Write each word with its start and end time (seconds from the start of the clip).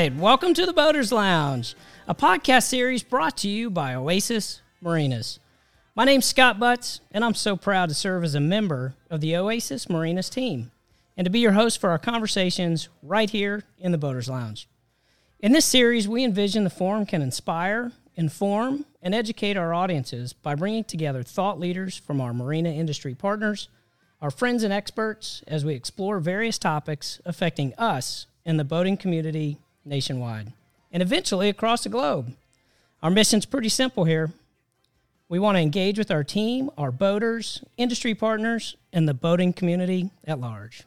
Right. 0.00 0.16
Welcome 0.16 0.54
to 0.54 0.64
the 0.64 0.72
Boaters 0.72 1.12
Lounge, 1.12 1.74
a 2.08 2.14
podcast 2.14 2.62
series 2.62 3.02
brought 3.02 3.36
to 3.36 3.50
you 3.50 3.68
by 3.68 3.94
Oasis 3.94 4.62
Marinas. 4.80 5.40
My 5.94 6.06
name's 6.06 6.24
Scott 6.24 6.58
Butts, 6.58 7.02
and 7.12 7.22
I'm 7.22 7.34
so 7.34 7.54
proud 7.54 7.90
to 7.90 7.94
serve 7.94 8.24
as 8.24 8.34
a 8.34 8.40
member 8.40 8.94
of 9.10 9.20
the 9.20 9.36
Oasis 9.36 9.90
Marinas 9.90 10.30
team 10.30 10.70
and 11.18 11.26
to 11.26 11.30
be 11.30 11.40
your 11.40 11.52
host 11.52 11.78
for 11.82 11.90
our 11.90 11.98
conversations 11.98 12.88
right 13.02 13.28
here 13.28 13.64
in 13.78 13.92
the 13.92 13.98
Boaters 13.98 14.30
Lounge. 14.30 14.70
In 15.38 15.52
this 15.52 15.66
series, 15.66 16.08
we 16.08 16.24
envision 16.24 16.64
the 16.64 16.70
forum 16.70 17.04
can 17.04 17.20
inspire, 17.20 17.92
inform, 18.16 18.86
and 19.02 19.14
educate 19.14 19.58
our 19.58 19.74
audiences 19.74 20.32
by 20.32 20.54
bringing 20.54 20.84
together 20.84 21.22
thought 21.22 21.60
leaders 21.60 21.94
from 21.94 22.22
our 22.22 22.32
marina 22.32 22.70
industry 22.70 23.14
partners, 23.14 23.68
our 24.22 24.30
friends 24.30 24.62
and 24.62 24.72
experts, 24.72 25.44
as 25.46 25.62
we 25.62 25.74
explore 25.74 26.20
various 26.20 26.56
topics 26.56 27.20
affecting 27.26 27.74
us 27.74 28.24
and 28.46 28.58
the 28.58 28.64
boating 28.64 28.96
community 28.96 29.58
nationwide, 29.90 30.52
and 30.90 31.02
eventually 31.02 31.50
across 31.50 31.82
the 31.82 31.90
globe. 31.90 32.32
Our 33.02 33.10
mission's 33.10 33.44
pretty 33.44 33.68
simple 33.68 34.04
here. 34.04 34.30
We 35.28 35.38
want 35.38 35.56
to 35.56 35.60
engage 35.60 35.98
with 35.98 36.10
our 36.10 36.24
team, 36.24 36.70
our 36.78 36.90
boaters, 36.90 37.62
industry 37.76 38.14
partners, 38.14 38.76
and 38.92 39.06
the 39.06 39.14
boating 39.14 39.52
community 39.52 40.10
at 40.24 40.40
large. 40.40 40.84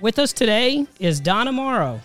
With 0.00 0.18
us 0.18 0.32
today 0.32 0.86
is 1.00 1.18
Donna 1.18 1.50
Morrow, 1.50 2.00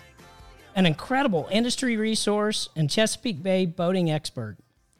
an 0.74 0.84
incredible 0.84 1.46
industry 1.50 1.96
resource 1.96 2.68
and 2.74 2.90
Chesapeake 2.90 3.40
Bay 3.40 3.66
boating 3.66 4.10
expert. 4.10 4.56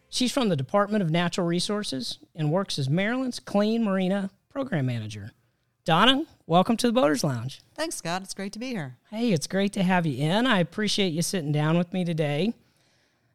She's 0.09 0.31
from 0.31 0.48
the 0.48 0.55
Department 0.55 1.03
of 1.03 1.11
Natural 1.11 1.45
Resources 1.45 2.19
and 2.37 2.53
works 2.53 2.79
as 2.79 2.89
Maryland's 2.89 3.41
Clean 3.41 3.83
Marina 3.83 4.31
Program 4.48 4.87
Manager. 4.87 5.33
Donna, 5.85 6.25
welcome 6.47 6.79
to 6.79 6.87
the 6.87 6.95
Boaters 6.95 7.23
Lounge. 7.23 7.61
Thanks, 7.75 7.97
Scott. 7.97 8.23
It's 8.23 8.33
great 8.33 8.55
to 8.55 8.59
be 8.59 8.69
here. 8.69 8.97
Hey, 9.11 9.33
it's 9.33 9.47
great 9.47 9.75
to 9.75 9.83
have 9.83 10.07
you 10.07 10.17
in. 10.17 10.47
I 10.47 10.61
appreciate 10.61 11.13
you 11.13 11.21
sitting 11.21 11.53
down 11.53 11.77
with 11.77 11.93
me 11.93 12.07
today. 12.07 12.55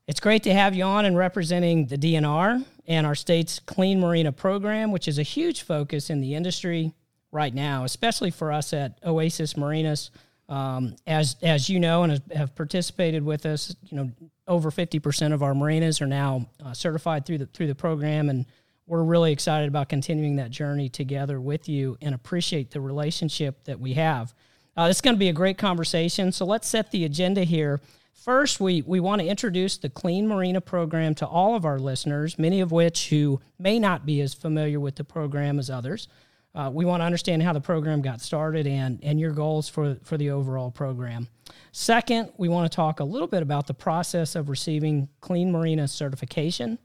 It's 0.07 0.19
great 0.19 0.41
to 0.43 0.53
have 0.55 0.73
you 0.73 0.83
on 0.83 1.05
and 1.05 1.15
representing 1.15 1.85
the 1.85 1.95
DNR 1.95 2.65
and 2.87 3.05
our 3.05 3.13
state's 3.13 3.59
Clean 3.59 3.99
Marina 3.99 4.31
program, 4.31 4.91
which 4.91 5.07
is 5.07 5.19
a 5.19 5.23
huge 5.23 5.61
focus 5.61 6.09
in 6.09 6.21
the 6.21 6.33
industry 6.33 6.91
right 7.31 7.53
now, 7.53 7.83
especially 7.83 8.31
for 8.31 8.51
us 8.51 8.73
at 8.73 8.97
Oasis 9.05 9.55
Marinas. 9.55 10.09
Um, 10.47 10.95
as 11.05 11.35
as 11.43 11.69
you 11.69 11.79
know 11.79 12.01
and 12.01 12.19
have 12.33 12.55
participated 12.55 13.23
with 13.23 13.45
us, 13.45 13.75
you 13.83 13.95
know 13.95 14.11
over 14.47 14.71
fifty 14.71 14.97
percent 14.97 15.35
of 15.35 15.43
our 15.43 15.53
marinas 15.53 16.01
are 16.01 16.07
now 16.07 16.47
uh, 16.65 16.73
certified 16.73 17.27
through 17.27 17.37
the 17.37 17.45
through 17.45 17.67
the 17.67 17.75
program, 17.75 18.29
and 18.29 18.47
we're 18.89 19.03
really 19.03 19.31
excited 19.31 19.67
about 19.67 19.87
continuing 19.87 20.37
that 20.37 20.49
journey 20.49 20.89
together 20.89 21.39
with 21.39 21.69
you 21.69 21.95
and 22.01 22.15
appreciate 22.15 22.71
the 22.71 22.81
relationship 22.81 23.63
that 23.65 23.79
we 23.79 23.93
have. 23.93 24.33
Uh, 24.75 24.87
this 24.87 24.97
is 24.97 25.01
going 25.01 25.15
to 25.15 25.19
be 25.19 25.29
a 25.29 25.33
great 25.33 25.59
conversation, 25.59 26.31
so 26.31 26.43
let's 26.43 26.67
set 26.67 26.89
the 26.89 27.05
agenda 27.05 27.43
here. 27.43 27.79
First, 28.13 28.59
we, 28.59 28.81
we 28.81 28.99
want 28.99 29.21
to 29.21 29.27
introduce 29.27 29.77
the 29.77 29.89
Clean 29.89 30.27
Marina 30.27 30.59
program 30.59 31.13
to 31.15 31.27
all 31.27 31.55
of 31.55 31.65
our 31.65 31.77
listeners, 31.77 32.39
many 32.39 32.61
of 32.61 32.71
which 32.71 33.09
who 33.09 33.39
may 33.59 33.77
not 33.77 34.07
be 34.07 34.21
as 34.21 34.33
familiar 34.33 34.79
with 34.79 34.95
the 34.95 35.03
program 35.03 35.59
as 35.59 35.69
others. 35.69 36.07
Uh, 36.55 36.71
we 36.73 36.83
want 36.83 37.01
to 37.01 37.05
understand 37.05 37.43
how 37.43 37.53
the 37.53 37.61
program 37.61 38.01
got 38.01 38.21
started 38.21 38.65
and, 38.65 38.99
and 39.03 39.19
your 39.19 39.31
goals 39.31 39.69
for, 39.69 39.97
for 40.03 40.17
the 40.17 40.31
overall 40.31 40.71
program. 40.71 41.27
Second, 41.71 42.31
we 42.37 42.49
want 42.49 42.69
to 42.69 42.75
talk 42.75 42.99
a 42.99 43.03
little 43.03 43.27
bit 43.27 43.43
about 43.43 43.67
the 43.67 43.73
process 43.73 44.35
of 44.35 44.49
receiving 44.49 45.09
Clean 45.21 45.51
Marina 45.51 45.87
certification, 45.87 46.79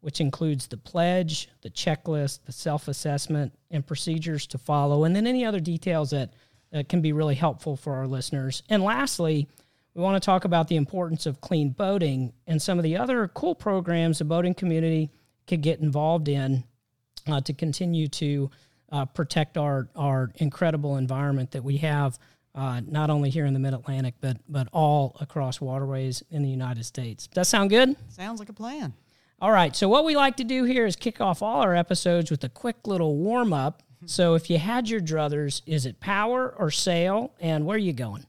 which 0.00 0.20
includes 0.20 0.66
the 0.66 0.76
pledge, 0.76 1.48
the 1.62 1.70
checklist, 1.70 2.44
the 2.44 2.52
self 2.52 2.88
assessment, 2.88 3.52
and 3.70 3.86
procedures 3.86 4.46
to 4.48 4.58
follow, 4.58 5.04
and 5.04 5.14
then 5.14 5.26
any 5.26 5.44
other 5.44 5.60
details 5.60 6.10
that, 6.10 6.32
that 6.72 6.88
can 6.88 7.00
be 7.00 7.12
really 7.12 7.34
helpful 7.34 7.76
for 7.76 7.94
our 7.94 8.06
listeners. 8.06 8.62
And 8.68 8.82
lastly, 8.82 9.48
we 9.94 10.02
want 10.02 10.20
to 10.20 10.24
talk 10.24 10.44
about 10.44 10.68
the 10.68 10.76
importance 10.76 11.26
of 11.26 11.40
clean 11.40 11.70
boating 11.70 12.32
and 12.46 12.60
some 12.60 12.78
of 12.78 12.84
the 12.84 12.96
other 12.96 13.28
cool 13.28 13.54
programs 13.54 14.18
the 14.18 14.24
boating 14.24 14.54
community 14.54 15.10
could 15.46 15.62
get 15.62 15.80
involved 15.80 16.28
in 16.28 16.64
uh, 17.28 17.40
to 17.40 17.52
continue 17.52 18.06
to 18.08 18.50
uh, 18.92 19.04
protect 19.04 19.58
our, 19.58 19.88
our 19.96 20.30
incredible 20.36 20.96
environment 20.96 21.50
that 21.50 21.64
we 21.64 21.78
have 21.78 22.18
uh, 22.54 22.80
not 22.86 23.10
only 23.10 23.30
here 23.30 23.46
in 23.46 23.54
the 23.54 23.60
Mid 23.60 23.74
Atlantic, 23.74 24.14
but 24.20 24.36
but 24.48 24.68
all 24.72 25.16
across 25.20 25.60
waterways 25.60 26.22
in 26.30 26.42
the 26.42 26.48
United 26.48 26.84
States. 26.84 27.28
Does 27.28 27.34
that 27.34 27.44
sound 27.46 27.70
good? 27.70 27.94
Sounds 28.08 28.40
like 28.40 28.48
a 28.48 28.52
plan. 28.52 28.92
All 29.40 29.50
right. 29.50 29.74
So 29.74 29.88
what 29.88 30.04
we 30.04 30.16
like 30.16 30.36
to 30.36 30.44
do 30.44 30.64
here 30.64 30.84
is 30.86 30.96
kick 30.96 31.20
off 31.20 31.42
all 31.42 31.62
our 31.62 31.74
episodes 31.74 32.30
with 32.30 32.44
a 32.44 32.48
quick 32.48 32.86
little 32.86 33.16
warm 33.16 33.52
up. 33.52 33.82
So 34.06 34.34
if 34.34 34.48
you 34.48 34.58
had 34.58 34.88
your 34.88 35.00
druthers, 35.00 35.60
is 35.66 35.84
it 35.84 36.00
power 36.00 36.54
or 36.56 36.70
sail, 36.70 37.34
and 37.38 37.66
where 37.66 37.74
are 37.74 37.78
you 37.78 37.92
going? 37.92 38.24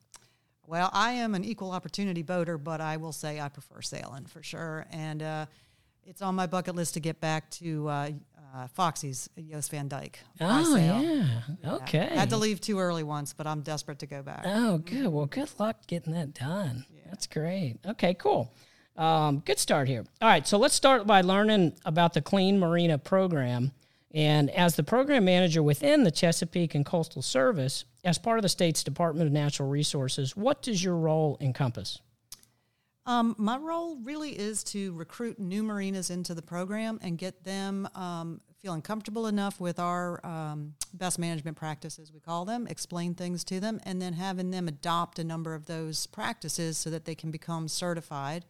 Well, 0.67 0.89
I 0.93 1.11
am 1.13 1.33
an 1.33 1.45
equal 1.45 1.71
opportunity 1.71 2.23
boater, 2.23 2.57
but 2.57 2.81
I 2.81 2.97
will 2.97 3.13
say 3.13 3.39
I 3.39 3.47
prefer 3.47 3.81
sailing 3.81 4.25
for 4.25 4.43
sure. 4.43 4.85
And 4.91 5.23
uh, 5.23 5.45
it's 6.05 6.21
on 6.21 6.35
my 6.35 6.45
bucket 6.45 6.75
list 6.75 6.95
to 6.95 6.99
get 6.99 7.21
back 7.21 7.49
to 7.51 7.87
uh, 7.87 8.09
uh, 8.53 8.67
Foxy's 8.67 9.29
Jost 9.49 9.71
Van 9.71 9.87
Dyke. 9.87 10.19
Oh 10.41 10.75
yeah, 10.75 11.41
okay. 11.65 12.09
I 12.11 12.19
had 12.19 12.29
to 12.31 12.37
leave 12.37 12.59
too 12.59 12.79
early 12.79 13.03
once, 13.03 13.33
but 13.33 13.47
I'm 13.47 13.61
desperate 13.61 13.99
to 13.99 14.07
go 14.07 14.21
back. 14.21 14.43
Oh, 14.45 14.77
good. 14.79 15.07
Well, 15.07 15.25
good 15.25 15.49
luck 15.57 15.87
getting 15.87 16.13
that 16.13 16.33
done. 16.33 16.85
Yeah. 16.93 17.01
That's 17.09 17.27
great. 17.27 17.77
Okay, 17.85 18.13
cool. 18.13 18.51
Um, 19.01 19.39
good 19.39 19.57
start 19.57 19.87
here. 19.87 20.05
All 20.21 20.29
right, 20.29 20.47
so 20.47 20.59
let's 20.59 20.75
start 20.75 21.07
by 21.07 21.21
learning 21.21 21.73
about 21.85 22.13
the 22.13 22.21
Clean 22.21 22.59
Marina 22.59 22.99
program. 22.99 23.71
And 24.13 24.51
as 24.51 24.75
the 24.75 24.83
program 24.83 25.25
manager 25.25 25.63
within 25.63 26.03
the 26.03 26.11
Chesapeake 26.11 26.75
and 26.75 26.85
Coastal 26.85 27.23
Service, 27.23 27.85
as 28.05 28.19
part 28.19 28.37
of 28.37 28.43
the 28.43 28.49
state's 28.49 28.83
Department 28.83 29.25
of 29.25 29.33
Natural 29.33 29.67
Resources, 29.67 30.37
what 30.37 30.61
does 30.61 30.83
your 30.83 30.97
role 30.97 31.35
encompass? 31.41 31.99
Um, 33.07 33.33
my 33.39 33.57
role 33.57 33.97
really 34.03 34.37
is 34.37 34.63
to 34.65 34.93
recruit 34.93 35.39
new 35.39 35.63
marinas 35.63 36.11
into 36.11 36.35
the 36.35 36.43
program 36.43 36.99
and 37.01 37.17
get 37.17 37.43
them 37.43 37.89
um, 37.95 38.39
feeling 38.59 38.83
comfortable 38.83 39.25
enough 39.25 39.59
with 39.59 39.79
our 39.79 40.23
um, 40.23 40.75
best 40.93 41.17
management 41.17 41.57
practices, 41.57 42.13
we 42.13 42.19
call 42.19 42.45
them, 42.45 42.67
explain 42.67 43.15
things 43.15 43.43
to 43.45 43.59
them, 43.59 43.79
and 43.83 43.99
then 43.99 44.13
having 44.13 44.51
them 44.51 44.67
adopt 44.67 45.17
a 45.17 45.23
number 45.23 45.55
of 45.55 45.65
those 45.65 46.05
practices 46.05 46.77
so 46.77 46.91
that 46.91 47.05
they 47.05 47.15
can 47.15 47.31
become 47.31 47.67
certified. 47.67 48.45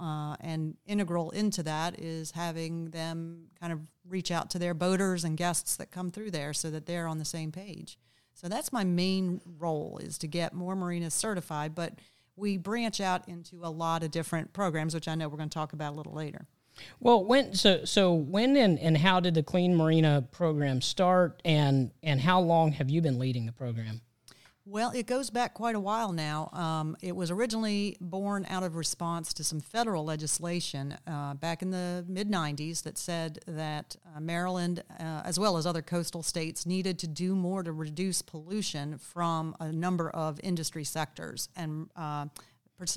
Uh, 0.00 0.34
and 0.40 0.76
integral 0.86 1.30
into 1.30 1.62
that 1.62 2.00
is 2.00 2.32
having 2.32 2.90
them 2.90 3.46
kind 3.60 3.72
of 3.72 3.78
reach 4.08 4.32
out 4.32 4.50
to 4.50 4.58
their 4.58 4.74
boaters 4.74 5.22
and 5.22 5.36
guests 5.36 5.76
that 5.76 5.92
come 5.92 6.10
through 6.10 6.30
there 6.32 6.52
so 6.52 6.68
that 6.70 6.86
they're 6.86 7.06
on 7.06 7.18
the 7.18 7.24
same 7.24 7.52
page. 7.52 7.96
So 8.34 8.48
that's 8.48 8.72
my 8.72 8.82
main 8.82 9.40
role 9.58 10.00
is 10.02 10.18
to 10.18 10.26
get 10.26 10.52
more 10.52 10.74
marinas 10.74 11.14
certified, 11.14 11.74
but 11.74 11.94
we 12.36 12.56
branch 12.56 13.00
out 13.00 13.28
into 13.28 13.60
a 13.62 13.70
lot 13.70 14.02
of 14.02 14.10
different 14.10 14.52
programs, 14.52 14.94
which 14.94 15.06
I 15.06 15.14
know 15.14 15.28
we're 15.28 15.36
going 15.36 15.48
to 15.48 15.54
talk 15.54 15.72
about 15.72 15.92
a 15.92 15.96
little 15.96 16.14
later. 16.14 16.46
Well, 16.98 17.24
when 17.24 17.54
so 17.54 17.84
so 17.84 18.12
when 18.12 18.56
and, 18.56 18.78
and 18.80 18.98
how 18.98 19.20
did 19.20 19.34
the 19.34 19.44
Clean 19.44 19.76
Marina 19.76 20.26
program 20.32 20.80
start, 20.80 21.40
and 21.44 21.92
and 22.02 22.20
how 22.20 22.40
long 22.40 22.72
have 22.72 22.90
you 22.90 23.00
been 23.00 23.18
leading 23.18 23.46
the 23.46 23.52
program? 23.52 24.00
Well, 24.66 24.92
it 24.92 25.06
goes 25.06 25.28
back 25.28 25.52
quite 25.52 25.74
a 25.74 25.80
while 25.80 26.12
now. 26.12 26.48
Um, 26.54 26.96
it 27.02 27.14
was 27.14 27.30
originally 27.30 27.98
born 28.00 28.46
out 28.48 28.62
of 28.62 28.76
response 28.76 29.34
to 29.34 29.44
some 29.44 29.60
federal 29.60 30.06
legislation 30.06 30.96
uh, 31.06 31.34
back 31.34 31.60
in 31.60 31.70
the 31.70 32.02
mid 32.08 32.30
90s 32.30 32.82
that 32.84 32.96
said 32.96 33.40
that 33.46 33.94
uh, 34.16 34.20
Maryland, 34.20 34.82
uh, 34.98 35.20
as 35.22 35.38
well 35.38 35.58
as 35.58 35.66
other 35.66 35.82
coastal 35.82 36.22
states, 36.22 36.64
needed 36.64 36.98
to 37.00 37.06
do 37.06 37.36
more 37.36 37.62
to 37.62 37.72
reduce 37.72 38.22
pollution 38.22 38.96
from 38.96 39.54
a 39.60 39.70
number 39.70 40.08
of 40.08 40.40
industry 40.42 40.84
sectors 40.84 41.50
and 41.56 41.90
uh, 41.94 42.24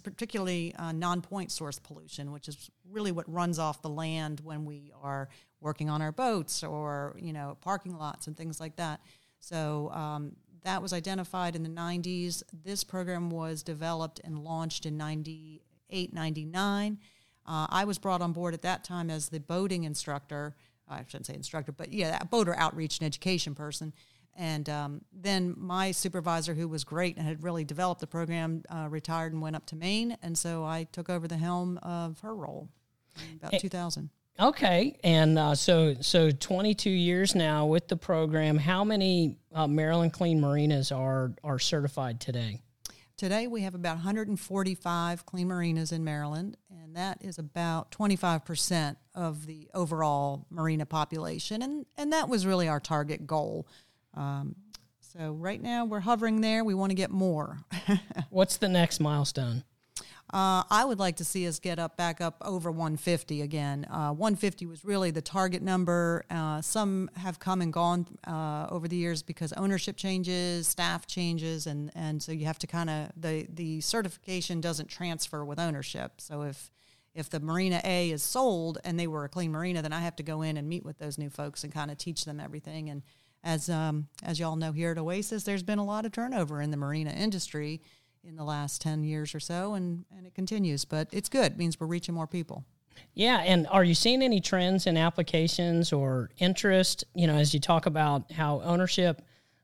particularly 0.04 0.74
uh, 0.76 0.94
non-point 0.94 1.52
source 1.52 1.80
pollution, 1.80 2.32
which 2.32 2.48
is 2.48 2.72
really 2.90 3.12
what 3.12 3.30
runs 3.32 3.60
off 3.60 3.82
the 3.82 3.90
land 3.90 4.40
when 4.42 4.64
we 4.64 4.94
are 5.04 5.28
working 5.60 5.90
on 5.90 6.02
our 6.02 6.14
boats 6.14 6.64
or 6.64 7.18
you 7.20 7.34
know 7.34 7.58
parking 7.60 7.98
lots 7.98 8.28
and 8.28 8.38
things 8.38 8.62
like 8.62 8.78
that. 8.78 9.02
So 9.40 9.92
um, 9.94 10.36
that 10.68 10.82
was 10.82 10.92
identified 10.92 11.56
in 11.56 11.64
the 11.64 11.70
90s. 11.70 12.44
This 12.66 12.84
program 12.84 13.30
was 13.30 13.64
developed 13.64 14.20
and 14.26 14.38
launched 14.38 14.86
in 14.86 14.98
98, 14.98 16.14
99. 16.14 17.00
Uh, 17.46 17.68
I 17.70 17.86
was 17.86 17.98
brought 17.98 18.22
on 18.22 18.34
board 18.34 18.54
at 18.54 18.64
that 18.64 18.84
time 18.84 19.10
as 19.10 19.30
the 19.30 19.40
boating 19.40 19.86
instructor. 19.86 20.58
I 20.90 21.06
shouldn't 21.08 21.28
say 21.28 21.36
instructor, 21.36 21.72
but 21.72 21.94
yeah, 21.94 22.22
boater 22.26 22.54
outreach 22.54 23.00
and 23.00 23.06
education 23.06 23.56
person. 23.56 23.94
And 24.36 24.68
um, 24.68 25.02
then 25.14 25.56
my 25.58 25.92
supervisor, 25.92 26.54
who 26.54 26.68
was 26.68 26.84
great 26.84 27.16
and 27.16 27.26
had 27.26 27.44
really 27.44 27.64
developed 27.64 28.02
the 28.02 28.08
program, 28.08 28.64
uh, 28.70 28.88
retired 28.90 29.32
and 29.32 29.42
went 29.42 29.56
up 29.56 29.66
to 29.68 29.78
Maine. 29.78 30.18
And 30.22 30.38
so 30.38 30.66
I 30.66 30.84
took 30.92 31.10
over 31.10 31.30
the 31.30 31.38
helm 31.38 31.78
of 31.82 32.20
her 32.20 32.36
role 32.36 32.68
about 33.42 33.58
2000. 33.62 34.10
Okay, 34.40 35.00
and 35.04 35.40
uh, 35.40 35.56
so 35.56 35.96
so 36.00 36.30
22 36.30 36.92
years 36.92 37.34
now 37.34 37.66
with 37.66 37.88
the 37.88 37.98
program. 37.98 38.58
How 38.58 38.84
many 38.84 39.38
uh, 39.52 39.66
Maryland 39.66 40.14
Clean 40.14 40.40
Marinas 40.40 40.92
are 40.92 41.34
are 41.44 41.58
certified 41.58 42.20
today? 42.20 42.62
Today 43.18 43.48
we 43.48 43.62
have 43.62 43.74
about 43.74 43.96
145 43.96 45.26
clean 45.26 45.48
marinas 45.48 45.92
in 45.92 46.04
Maryland, 46.04 46.56
and 46.70 46.96
that 46.96 47.18
is 47.22 47.40
about 47.40 47.90
25% 47.90 48.96
of 49.16 49.48
the 49.48 49.68
overall 49.74 50.46
marina 50.52 50.86
population, 50.86 51.64
and 51.64 51.88
and 51.98 52.14
that 52.14 52.30
was 52.30 52.46
really 52.46 52.68
our 52.68 52.80
target 52.80 53.26
goal. 53.26 53.68
Um, 54.14 54.56
so 55.00 55.32
right 55.32 55.60
now 55.60 55.86
we're 55.86 56.02
hovering 56.02 56.42
there. 56.42 56.64
We 56.64 56.76
want 56.76 56.92
to 56.92 56.96
get 56.96 57.10
more. 57.10 57.58
What's 58.30 58.58
the 58.58 58.70
next 58.70 59.00
milestone? 59.00 59.64
Uh, 60.34 60.64
I 60.70 60.84
would 60.84 61.00
like 61.00 61.16
to 61.18 61.26
see 61.26 61.48
us 61.48 61.58
get 61.60 61.80
up 61.80 61.96
back 61.96 62.20
up 62.20 62.36
over 62.42 62.70
150 62.70 63.42
again. 63.42 63.86
Uh, 63.86 64.12
150 64.12 64.66
was 64.66 64.84
really 64.84 65.10
the 65.10 65.22
target 65.22 65.62
number. 65.62 66.26
Uh, 66.30 66.62
some 66.62 67.10
have 67.16 67.40
come 67.40 67.62
and 67.62 67.72
gone 67.72 68.06
uh, 68.28 68.68
over 68.70 68.90
the 68.90 68.98
years 68.98 69.24
because 69.24 69.54
ownership 69.54 69.96
changes, 69.96 70.68
staff 70.68 71.08
changes, 71.08 71.66
and, 71.66 71.92
and 71.96 72.22
so 72.22 72.34
you 72.34 72.46
have 72.46 72.60
to 72.60 72.68
kind 72.68 72.90
of 72.90 73.10
the 73.16 73.48
the 73.54 73.80
certification 73.80 74.60
doesn't 74.60 74.88
transfer 74.88 75.46
with 75.46 75.60
ownership. 75.60 76.20
So 76.20 76.42
if 76.42 76.72
if 77.16 77.30
the 77.30 77.40
Marina 77.40 77.80
A 77.86 78.12
is 78.12 78.22
sold 78.22 78.80
and 78.84 79.00
they 79.00 79.08
were 79.08 79.24
a 79.24 79.30
clean 79.30 79.52
marina, 79.52 79.82
then 79.82 79.94
I 79.94 80.02
have 80.02 80.18
to 80.18 80.24
go 80.24 80.42
in 80.42 80.58
and 80.58 80.68
meet 80.68 80.84
with 80.84 80.98
those 81.00 81.18
new 81.18 81.30
folks 81.30 81.64
and 81.64 81.74
kind 81.74 81.90
of 81.90 81.98
teach 81.98 82.26
them 82.26 82.42
everything. 82.42 82.90
And 82.90 83.02
as 83.46 83.70
um, 83.70 84.10
as 84.24 84.42
y'all 84.42 84.58
know 84.58 84.74
here 84.74 84.92
at 84.92 84.98
Oasis, 84.98 85.44
there's 85.44 85.64
been 85.64 85.80
a 85.80 85.86
lot 85.86 86.06
of 86.06 86.12
turnover 86.12 86.62
in 86.62 86.70
the 86.70 86.78
marina 86.78 87.12
industry 87.12 87.82
in 88.28 88.36
the 88.36 88.44
last 88.44 88.82
10 88.82 89.04
years 89.04 89.34
or 89.34 89.40
so, 89.40 89.74
and, 89.74 90.04
and 90.16 90.28
it 90.28 90.36
continues. 90.36 90.84
But 90.84 91.08
it's 91.12 91.30
good, 91.30 91.54
it 91.54 91.58
means 91.58 91.80
we're 91.80 91.88
reaching 91.88 92.14
more 92.14 92.28
people. 92.28 92.66
Yeah, 93.14 93.38
and 93.38 93.68
are 93.68 93.84
you 93.84 93.96
seeing 93.96 94.22
any 94.22 94.42
trends 94.42 94.86
in 94.86 94.98
applications 94.98 95.94
or 95.94 96.30
interest? 96.40 97.06
You 97.16 97.28
know, 97.28 97.36
as 97.36 97.54
you 97.54 97.60
talk 97.60 97.86
about 97.86 98.32
how 98.32 98.62
ownership 98.62 99.22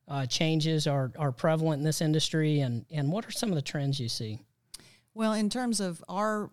uh, 0.07 0.25
changes 0.27 0.87
are, 0.87 1.11
are 1.17 1.31
prevalent 1.31 1.79
in 1.79 1.83
this 1.83 2.01
industry, 2.01 2.61
and, 2.61 2.85
and 2.91 3.11
what 3.11 3.27
are 3.27 3.31
some 3.31 3.49
of 3.49 3.55
the 3.55 3.61
trends 3.61 3.99
you 3.99 4.09
see? 4.09 4.39
Well, 5.13 5.33
in 5.33 5.49
terms 5.49 5.79
of 5.79 6.03
our 6.07 6.49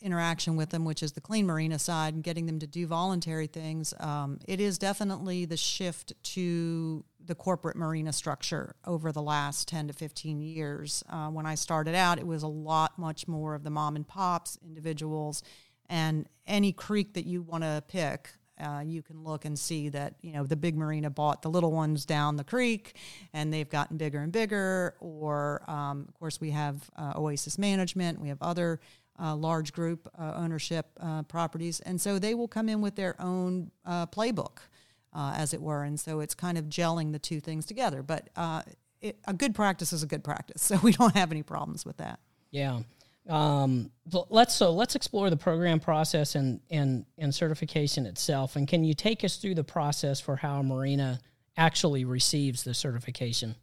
interaction 0.00 0.56
with 0.56 0.70
them, 0.70 0.84
which 0.84 1.02
is 1.02 1.12
the 1.12 1.20
clean 1.20 1.46
marina 1.46 1.78
side, 1.78 2.14
and 2.14 2.22
getting 2.22 2.46
them 2.46 2.58
to 2.58 2.66
do 2.66 2.86
voluntary 2.86 3.46
things, 3.46 3.94
um, 4.00 4.38
it 4.46 4.60
is 4.60 4.76
definitely 4.76 5.44
the 5.44 5.56
shift 5.56 6.12
to 6.22 7.04
the 7.26 7.34
corporate 7.34 7.76
marina 7.76 8.12
structure 8.12 8.74
over 8.86 9.12
the 9.12 9.22
last 9.22 9.68
10 9.68 9.88
to 9.88 9.92
15 9.92 10.40
years. 10.40 11.02
Uh, 11.08 11.28
when 11.28 11.46
I 11.46 11.54
started 11.54 11.94
out, 11.94 12.18
it 12.18 12.26
was 12.26 12.42
a 12.42 12.48
lot 12.48 12.98
much 12.98 13.26
more 13.28 13.54
of 13.54 13.62
the 13.64 13.70
mom 13.70 13.96
and 13.96 14.06
pops, 14.06 14.58
individuals, 14.64 15.42
and 15.88 16.28
any 16.46 16.72
creek 16.72 17.14
that 17.14 17.26
you 17.26 17.42
want 17.42 17.64
to 17.64 17.82
pick. 17.88 18.30
Uh, 18.60 18.82
you 18.84 19.02
can 19.02 19.24
look 19.24 19.44
and 19.44 19.58
see 19.58 19.88
that 19.88 20.14
you 20.22 20.32
know 20.32 20.44
the 20.44 20.54
big 20.54 20.76
marina 20.76 21.10
bought 21.10 21.42
the 21.42 21.50
little 21.50 21.72
ones 21.72 22.06
down 22.06 22.36
the 22.36 22.44
creek, 22.44 22.94
and 23.32 23.52
they've 23.52 23.68
gotten 23.68 23.96
bigger 23.96 24.20
and 24.20 24.30
bigger. 24.30 24.94
Or 25.00 25.68
um, 25.68 26.06
of 26.08 26.14
course 26.14 26.40
we 26.40 26.50
have 26.50 26.88
uh, 26.96 27.14
Oasis 27.16 27.58
Management, 27.58 28.20
we 28.20 28.28
have 28.28 28.40
other 28.40 28.78
uh, 29.20 29.34
large 29.34 29.72
group 29.72 30.08
uh, 30.16 30.34
ownership 30.36 30.86
uh, 31.00 31.22
properties, 31.24 31.80
and 31.80 32.00
so 32.00 32.20
they 32.20 32.34
will 32.34 32.46
come 32.46 32.68
in 32.68 32.80
with 32.80 32.94
their 32.94 33.20
own 33.20 33.72
playbook 33.86 34.58
uh, 35.14 35.34
as 35.36 35.54
it 35.54 35.60
were. 35.60 35.82
And 35.84 35.98
so 35.98 36.20
it's 36.20 36.34
kind 36.34 36.58
of 36.58 36.66
gelling 36.66 37.12
the 37.12 37.18
two 37.18 37.40
things 37.40 37.66
together. 37.66 38.02
But 38.02 38.30
uh, 38.36 38.62
it, 39.00 39.18
a 39.26 39.32
good 39.32 39.54
practice 39.54 39.92
is 39.92 40.02
a 40.02 40.06
good 40.06 40.24
practice, 40.24 40.62
so 40.62 40.78
we 40.82 40.92
don't 40.92 41.14
have 41.14 41.30
any 41.30 41.42
problems 41.42 41.84
with 41.84 41.98
that. 41.98 42.20
Yeah. 42.50 42.80
Um, 43.28 43.90
let's 44.28 44.54
so 44.54 44.70
let's 44.72 44.94
explore 44.96 45.30
the 45.30 45.36
program 45.36 45.80
process 45.80 46.34
and, 46.34 46.60
and 46.70 47.06
and 47.16 47.34
certification 47.34 48.04
itself. 48.04 48.54
And 48.54 48.68
can 48.68 48.84
you 48.84 48.92
take 48.92 49.24
us 49.24 49.36
through 49.36 49.54
the 49.54 49.64
process 49.64 50.20
for 50.20 50.36
how 50.36 50.60
marina 50.60 51.20
actually 51.56 52.04
receives 52.04 52.64
the 52.64 52.74
certification? 52.74 53.56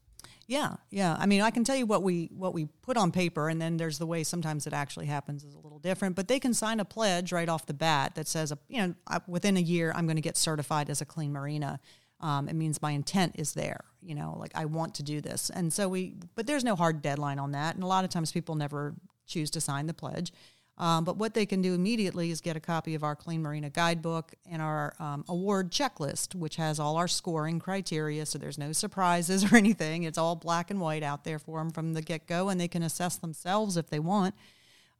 Yeah, 0.47 0.75
yeah. 0.89 1.15
I 1.19 1.25
mean, 1.25 1.41
I 1.41 1.49
can 1.51 1.63
tell 1.63 1.75
you 1.75 1.85
what 1.85 2.03
we 2.03 2.29
what 2.35 2.53
we 2.53 2.65
put 2.81 2.97
on 2.97 3.11
paper, 3.11 3.49
and 3.49 3.61
then 3.61 3.77
there's 3.77 3.97
the 3.97 4.05
way 4.05 4.23
sometimes 4.23 4.67
it 4.67 4.73
actually 4.73 5.05
happens 5.05 5.43
is 5.43 5.53
a 5.53 5.59
little 5.59 5.79
different. 5.79 6.15
But 6.15 6.27
they 6.27 6.39
can 6.39 6.53
sign 6.53 6.79
a 6.79 6.85
pledge 6.85 7.31
right 7.31 7.47
off 7.47 7.65
the 7.65 7.73
bat 7.73 8.15
that 8.15 8.27
says, 8.27 8.51
you 8.67 8.81
know, 8.81 8.95
within 9.27 9.57
a 9.57 9.61
year 9.61 9.93
I'm 9.95 10.05
going 10.05 10.17
to 10.17 10.21
get 10.21 10.37
certified 10.37 10.89
as 10.89 11.01
a 11.01 11.05
clean 11.05 11.31
marina. 11.31 11.79
Um, 12.19 12.47
it 12.49 12.55
means 12.55 12.81
my 12.81 12.91
intent 12.91 13.35
is 13.37 13.53
there. 13.53 13.85
You 14.01 14.15
know, 14.15 14.35
like 14.39 14.51
I 14.55 14.65
want 14.65 14.95
to 14.95 15.03
do 15.03 15.21
this, 15.21 15.49
and 15.49 15.71
so 15.71 15.87
we. 15.87 16.15
But 16.35 16.47
there's 16.47 16.63
no 16.63 16.75
hard 16.75 17.01
deadline 17.01 17.39
on 17.39 17.51
that, 17.51 17.75
and 17.75 17.83
a 17.83 17.87
lot 17.87 18.03
of 18.03 18.09
times 18.09 18.31
people 18.31 18.55
never 18.55 18.95
choose 19.27 19.49
to 19.51 19.61
sign 19.61 19.87
the 19.87 19.93
pledge. 19.93 20.33
Um, 20.81 21.03
but 21.03 21.17
what 21.17 21.35
they 21.35 21.45
can 21.45 21.61
do 21.61 21.75
immediately 21.75 22.31
is 22.31 22.41
get 22.41 22.55
a 22.55 22.59
copy 22.59 22.95
of 22.95 23.03
our 23.03 23.15
Clean 23.15 23.39
Marina 23.39 23.69
Guidebook 23.69 24.33
and 24.49 24.63
our 24.63 24.95
um, 24.99 25.23
award 25.29 25.69
checklist, 25.69 26.33
which 26.33 26.55
has 26.55 26.79
all 26.79 26.97
our 26.97 27.07
scoring 27.07 27.59
criteria. 27.59 28.25
So 28.25 28.39
there's 28.39 28.57
no 28.57 28.71
surprises 28.71 29.43
or 29.53 29.55
anything. 29.55 30.03
It's 30.03 30.17
all 30.17 30.35
black 30.35 30.71
and 30.71 30.81
white 30.81 31.03
out 31.03 31.23
there 31.23 31.37
for 31.37 31.59
them 31.59 31.69
from 31.69 31.93
the 31.93 32.01
get 32.01 32.25
go, 32.25 32.49
and 32.49 32.59
they 32.59 32.67
can 32.67 32.81
assess 32.81 33.15
themselves 33.17 33.77
if 33.77 33.91
they 33.91 33.99
want. 33.99 34.33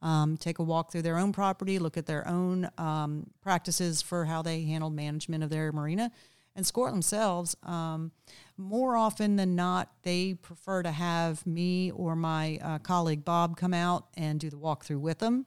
Um, 0.02 0.36
take 0.36 0.60
a 0.60 0.62
walk 0.62 0.92
through 0.92 1.02
their 1.02 1.18
own 1.18 1.32
property, 1.32 1.80
look 1.80 1.96
at 1.96 2.06
their 2.06 2.26
own 2.28 2.68
um, 2.78 3.26
practices 3.40 4.02
for 4.02 4.24
how 4.24 4.40
they 4.40 4.62
handle 4.62 4.90
management 4.90 5.42
of 5.42 5.50
their 5.50 5.72
marina, 5.72 6.12
and 6.54 6.64
score 6.64 6.92
themselves. 6.92 7.56
Um, 7.64 8.12
more 8.56 8.96
often 8.96 9.34
than 9.34 9.56
not, 9.56 9.90
they 10.02 10.34
prefer 10.34 10.84
to 10.84 10.92
have 10.92 11.44
me 11.44 11.90
or 11.90 12.14
my 12.14 12.58
uh, 12.62 12.78
colleague 12.78 13.24
Bob 13.24 13.56
come 13.56 13.74
out 13.74 14.06
and 14.16 14.38
do 14.38 14.48
the 14.48 14.56
walkthrough 14.56 15.00
with 15.00 15.18
them. 15.18 15.46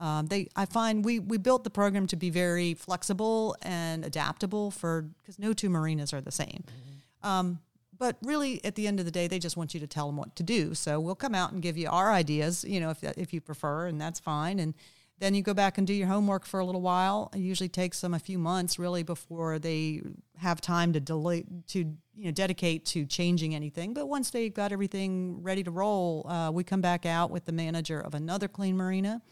Um, 0.00 0.26
they, 0.26 0.48
I 0.56 0.66
find 0.66 1.04
we, 1.04 1.18
we 1.18 1.38
built 1.38 1.64
the 1.64 1.70
program 1.70 2.06
to 2.08 2.16
be 2.16 2.30
very 2.30 2.74
flexible 2.74 3.56
and 3.62 4.04
adaptable 4.04 4.70
for 4.70 5.02
because 5.20 5.38
no 5.38 5.52
two 5.52 5.70
marinas 5.70 6.12
are 6.12 6.20
the 6.20 6.32
same. 6.32 6.64
Mm-hmm. 6.66 7.28
Um, 7.28 7.58
but 7.96 8.16
really, 8.22 8.62
at 8.64 8.74
the 8.74 8.86
end 8.86 8.98
of 8.98 9.06
the 9.06 9.12
day, 9.12 9.28
they 9.28 9.38
just 9.38 9.56
want 9.56 9.72
you 9.72 9.80
to 9.80 9.86
tell 9.86 10.06
them 10.06 10.16
what 10.16 10.34
to 10.36 10.42
do. 10.42 10.74
So 10.74 10.98
we'll 10.98 11.14
come 11.14 11.34
out 11.34 11.52
and 11.52 11.62
give 11.62 11.76
you 11.76 11.88
our 11.88 12.12
ideas, 12.12 12.64
you 12.64 12.80
know, 12.80 12.90
if 12.90 13.02
if 13.16 13.32
you 13.32 13.40
prefer, 13.40 13.86
and 13.86 14.00
that's 14.00 14.18
fine. 14.18 14.58
And 14.58 14.74
then 15.18 15.34
you 15.34 15.42
go 15.42 15.54
back 15.54 15.78
and 15.78 15.86
do 15.86 15.94
your 15.94 16.08
homework 16.08 16.44
for 16.44 16.58
a 16.58 16.64
little 16.64 16.80
while. 16.80 17.30
It 17.34 17.38
usually 17.38 17.68
takes 17.68 18.00
them 18.00 18.14
a 18.14 18.18
few 18.18 18.38
months, 18.38 18.78
really, 18.78 19.02
before 19.04 19.58
they 19.58 20.02
have 20.38 20.60
time 20.60 20.92
to 20.92 21.00
delay 21.00 21.44
to 21.68 21.78
you 22.16 22.24
know 22.26 22.30
dedicate 22.30 22.84
to 22.86 23.06
changing 23.06 23.54
anything. 23.54 23.94
But 23.94 24.08
once 24.08 24.30
they've 24.30 24.52
got 24.52 24.72
everything 24.72 25.42
ready 25.42 25.62
to 25.62 25.70
roll, 25.70 26.26
uh, 26.28 26.50
we 26.52 26.64
come 26.64 26.80
back 26.80 27.06
out 27.06 27.30
with 27.30 27.44
the 27.44 27.52
manager 27.52 28.00
of 28.00 28.14
another 28.14 28.48
clean 28.48 28.76
marina, 28.76 29.22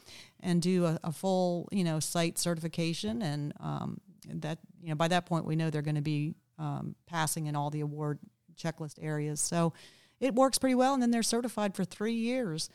and 0.41 0.61
do 0.61 0.85
a, 0.85 0.99
a 1.05 1.13
full 1.13 1.69
you 1.73 1.85
know 1.85 2.01
site 2.01 2.39
certification 2.39 3.23
and 3.23 3.53
um, 3.61 4.01
that 4.29 4.59
you 4.83 4.91
know 4.91 4.95
by 4.95 5.09
that 5.09 5.27
point 5.27 5.45
we 5.45 5.57
know 5.57 5.71
they're 5.71 5.83
going 5.83 5.95
to 5.95 6.01
be 6.01 6.35
um, 6.59 6.95
passing 7.07 7.47
in 7.47 7.57
all 7.57 7.71
the 7.71 7.81
award 7.81 8.19
checklist 8.57 8.99
areas 9.01 9.41
so 9.41 9.73
it 10.21 10.35
works 10.35 10.59
pretty 10.59 10.75
well 10.75 10.95
and 10.95 11.03
then 11.03 11.11
they're 11.11 11.23
certified 11.23 11.75
for 11.75 11.85
three 11.85 12.13
years 12.13 12.69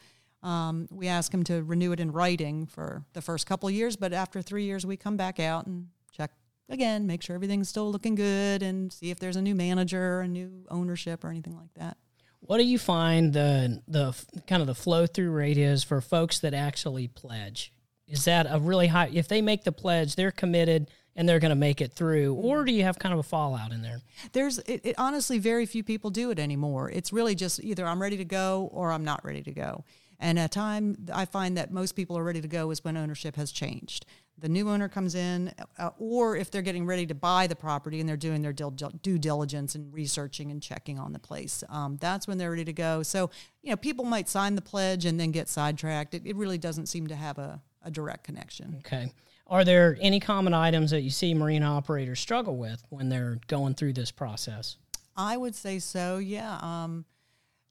um, 0.44 0.88
we 0.92 1.08
ask 1.08 1.32
them 1.32 1.44
to 1.44 1.64
renew 1.64 1.92
it 1.92 2.00
in 2.00 2.12
writing 2.12 2.66
for 2.66 3.04
the 3.14 3.22
first 3.22 3.46
couple 3.48 3.70
years 3.70 3.96
but 3.96 4.14
after 4.14 4.42
three 4.42 4.64
years 4.64 4.86
we 4.86 4.98
come 4.98 5.18
back 5.18 5.40
out 5.40 5.66
and 5.66 5.88
check 6.12 6.32
again 6.70 7.08
make 7.08 7.22
sure 7.22 7.36
everything's 7.36 7.70
still 7.70 7.92
looking 7.92 8.16
good 8.16 8.62
and 8.62 8.92
see 8.94 9.10
if 9.10 9.20
there's 9.20 9.36
a 9.36 9.42
new 9.42 9.56
manager 9.56 10.22
a 10.22 10.28
new 10.28 10.66
ownership 10.70 11.24
or 11.24 11.30
anything 11.30 11.56
like 11.56 11.74
that 11.76 11.98
what 12.40 12.58
do 12.58 12.64
you 12.64 12.80
find 12.80 13.34
the 13.34 13.82
the 13.88 14.16
kind 14.48 14.62
of 14.62 14.68
the 14.68 14.76
flow 14.76 15.06
through 15.06 15.32
rate 15.32 15.58
is 15.58 15.84
for 15.84 16.02
folks 16.02 16.40
that 16.40 16.54
actually 16.54 17.08
pledge? 17.08 17.74
Is 18.08 18.26
that 18.26 18.48
a 18.50 18.60
really 18.60 18.88
high? 18.88 19.10
If 19.12 19.28
they 19.28 19.42
make 19.42 19.64
the 19.64 19.72
pledge, 19.72 20.16
they're 20.16 20.32
committed 20.32 20.90
and 21.16 21.28
they're 21.28 21.40
going 21.40 21.50
to 21.50 21.56
make 21.56 21.82
it 21.82 21.94
through, 21.94 22.36
or 22.36 22.64
do 22.64 22.72
you 22.72 22.84
have 22.84 23.00
kind 23.00 23.12
of 23.12 23.20
a 23.20 23.24
fallout 23.24 23.72
in 23.72 23.82
there? 23.82 24.02
There's 24.34 24.60
it, 24.60 24.82
it, 24.84 24.96
honestly 25.00 25.40
very 25.40 25.66
few 25.66 25.84
people 25.84 26.12
do 26.12 26.30
it 26.30 26.38
anymore. 26.38 26.92
It's 26.92 27.12
really 27.12 27.34
just 27.34 27.62
either 27.64 27.86
I'm 27.86 28.02
ready 28.02 28.18
to 28.18 28.26
go 28.26 28.70
or 28.72 28.92
I'm 28.92 29.04
not 29.04 29.26
ready 29.26 29.42
to 29.44 29.52
go. 29.52 29.84
And 30.20 30.40
a 30.40 30.48
time 30.48 31.06
I 31.14 31.26
find 31.26 31.58
that 31.58 31.72
most 31.72 31.94
people 31.94 32.18
are 32.18 32.24
ready 32.24 32.42
to 32.42 32.48
go 32.48 32.72
is 32.72 32.84
when 32.84 32.98
ownership 32.98 33.36
has 33.36 33.52
changed 33.52 34.06
the 34.40 34.50
new 34.50 34.70
owner 34.70 34.88
comes 34.88 35.16
in, 35.16 35.52
uh, 35.80 35.90
or 35.98 36.36
if 36.36 36.52
they're 36.52 36.62
getting 36.62 36.86
ready 36.86 37.06
to 37.08 37.16
buy 37.16 37.48
the 37.48 37.56
property 37.56 38.00
and 38.00 38.08
they're 38.08 38.16
doing 38.16 38.42
their 38.42 38.54
due 38.54 39.18
diligence 39.18 39.74
and 39.76 39.92
researching 39.94 40.52
and 40.52 40.62
checking 40.62 41.00
on 41.00 41.12
the 41.12 41.20
place. 41.20 41.64
Um, 41.70 41.98
that's 42.00 42.28
when 42.28 42.38
they're 42.38 42.52
ready 42.52 42.66
to 42.66 42.74
go. 42.74 43.04
So, 43.04 43.32
you 43.64 43.72
know, 43.72 43.78
people 43.78 44.06
might 44.06 44.30
sign 44.30 44.56
the 44.56 44.62
pledge 44.62 45.06
and 45.06 45.20
then 45.20 45.32
get 45.32 45.50
sidetracked. 45.50 46.14
It, 46.14 46.24
it 46.26 46.36
really 46.36 46.60
doesn't 46.60 46.86
seem 46.86 47.08
to 47.08 47.16
have 47.16 47.40
a, 47.40 47.62
a 47.84 47.90
direct 47.90 48.26
connection. 48.26 48.76
Okay. 48.80 49.12
Are 49.48 49.64
there 49.64 49.98
any 50.02 50.20
common 50.20 50.54
items 50.54 50.92
that 50.92 51.02
you 51.02 51.10
see 51.10 51.34
marine 51.34 51.64
operators 51.64 52.20
struggle 52.20 52.58
with 52.58 52.84
when 52.90 53.10
they're 53.10 53.40
going 53.48 53.74
through 53.74 53.94
this 53.94 54.12
process? 54.12 54.78
I 55.16 55.36
would 55.36 55.56
say 55.56 55.80
so, 55.80 56.18
yeah. 56.18 56.60
Um, 56.62 57.06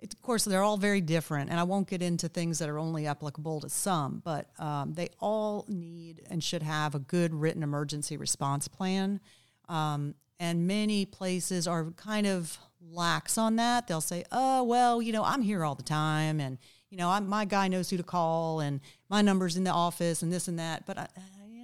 it, 0.06 0.14
of 0.14 0.22
course, 0.22 0.44
they're 0.44 0.62
all 0.62 0.76
very 0.76 1.00
different, 1.00 1.50
and 1.50 1.58
I 1.58 1.64
won't 1.64 1.88
get 1.88 2.02
into 2.02 2.28
things 2.28 2.58
that 2.58 2.68
are 2.68 2.78
only 2.78 3.06
applicable 3.06 3.60
to 3.60 3.68
some, 3.68 4.22
but 4.25 4.48
um, 4.58 4.94
they 4.94 5.08
all 5.20 5.64
need 5.68 6.22
and 6.30 6.42
should 6.42 6.62
have 6.62 6.94
a 6.94 6.98
good 6.98 7.34
written 7.34 7.62
emergency 7.62 8.16
response 8.16 8.68
plan. 8.68 9.20
Um, 9.68 10.14
and 10.38 10.66
many 10.66 11.06
places 11.06 11.66
are 11.66 11.86
kind 11.92 12.26
of 12.26 12.58
lax 12.80 13.38
on 13.38 13.56
that. 13.56 13.88
They'll 13.88 14.00
say, 14.00 14.25
"Oh, 14.30 14.62
well, 14.62 15.02
you 15.02 15.12
know, 15.12 15.25
I'm 15.25 15.42
here 15.42 15.64
all 15.64 15.75
the 15.75 15.82
time, 15.82 16.40
and 16.40 16.58
you 16.90 16.96
know, 16.96 17.10
I'm, 17.10 17.26
my 17.26 17.44
guy 17.44 17.68
knows 17.68 17.90
who 17.90 17.96
to 17.96 18.02
call, 18.02 18.60
and 18.60 18.80
my 19.08 19.22
number's 19.22 19.56
in 19.56 19.64
the 19.64 19.70
office, 19.70 20.22
and 20.22 20.32
this 20.32 20.46
and 20.46 20.58
that." 20.58 20.86
But 20.86 20.98
I, 20.98 21.08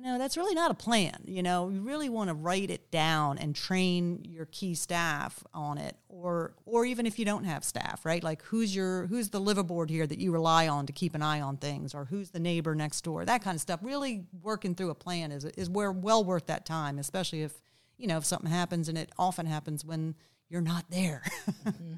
know, 0.02 0.18
that's 0.18 0.36
really 0.36 0.54
not 0.54 0.70
a 0.70 0.74
plan. 0.74 1.22
You 1.26 1.42
know, 1.42 1.68
you 1.68 1.80
really 1.80 2.08
want 2.08 2.28
to 2.28 2.34
write 2.34 2.70
it 2.70 2.90
down 2.90 3.38
and 3.38 3.54
train 3.54 4.24
your 4.24 4.46
key 4.46 4.74
staff 4.74 5.42
on 5.54 5.78
it, 5.78 5.96
or 6.08 6.54
or 6.66 6.84
even 6.84 7.06
if 7.06 7.18
you 7.18 7.24
don't 7.24 7.44
have 7.44 7.64
staff, 7.64 8.04
right? 8.04 8.22
Like 8.22 8.42
who's 8.42 8.74
your 8.74 9.06
who's 9.06 9.30
the 9.30 9.40
liveaboard 9.40 9.90
here 9.90 10.06
that 10.06 10.18
you 10.18 10.32
rely 10.32 10.68
on 10.68 10.86
to 10.86 10.92
keep 10.92 11.14
an 11.14 11.22
eye 11.22 11.40
on 11.40 11.56
things, 11.56 11.94
or 11.94 12.06
who's 12.06 12.30
the 12.30 12.40
neighbor 12.40 12.74
next 12.74 13.02
door, 13.02 13.24
that 13.24 13.42
kind 13.42 13.54
of 13.54 13.60
stuff. 13.60 13.80
Really 13.82 14.24
working 14.42 14.74
through 14.74 14.90
a 14.90 14.94
plan 14.94 15.30
is 15.32 15.44
is 15.44 15.70
where 15.70 15.92
well 15.92 16.24
worth 16.24 16.46
that 16.46 16.66
time, 16.66 16.98
especially 16.98 17.42
if 17.42 17.52
you 17.96 18.06
know 18.06 18.16
if 18.16 18.24
something 18.24 18.50
happens, 18.50 18.88
and 18.88 18.98
it 18.98 19.10
often 19.18 19.46
happens 19.46 19.84
when 19.84 20.14
you're 20.48 20.60
not 20.60 20.84
there. 20.90 21.22
mm-hmm. 21.64 21.94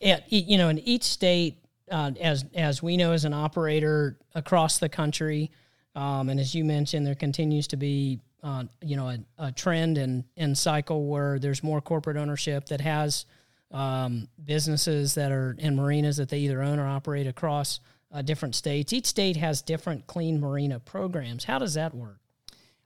It, 0.00 0.24
you 0.28 0.56
know, 0.58 0.68
in 0.68 0.78
each 0.78 1.04
state, 1.04 1.58
uh, 1.90 2.12
as 2.20 2.44
as 2.54 2.82
we 2.82 2.96
know 2.96 3.12
as 3.12 3.24
an 3.24 3.34
operator 3.34 4.18
across 4.34 4.78
the 4.78 4.88
country, 4.88 5.50
um, 5.94 6.28
and 6.28 6.38
as 6.38 6.54
you 6.54 6.64
mentioned, 6.64 7.06
there 7.06 7.14
continues 7.14 7.66
to 7.68 7.76
be 7.76 8.20
uh, 8.42 8.64
you 8.82 8.96
know 8.96 9.08
a, 9.08 9.18
a, 9.38 9.52
trend 9.52 9.98
and 9.98 10.24
and 10.36 10.56
cycle 10.56 11.06
where 11.06 11.38
there's 11.38 11.62
more 11.62 11.80
corporate 11.80 12.16
ownership 12.16 12.66
that 12.66 12.80
has 12.80 13.26
um, 13.70 14.28
businesses 14.44 15.14
that 15.14 15.30
are 15.30 15.54
in 15.58 15.76
marinas 15.76 16.16
that 16.16 16.28
they 16.28 16.38
either 16.38 16.62
own 16.62 16.78
or 16.78 16.86
operate 16.86 17.26
across 17.26 17.80
uh, 18.12 18.22
different 18.22 18.54
states. 18.54 18.92
Each 18.92 19.06
state 19.06 19.36
has 19.36 19.62
different 19.62 20.06
clean 20.06 20.40
marina 20.40 20.80
programs. 20.80 21.44
How 21.44 21.58
does 21.58 21.74
that 21.74 21.94
work? 21.94 22.18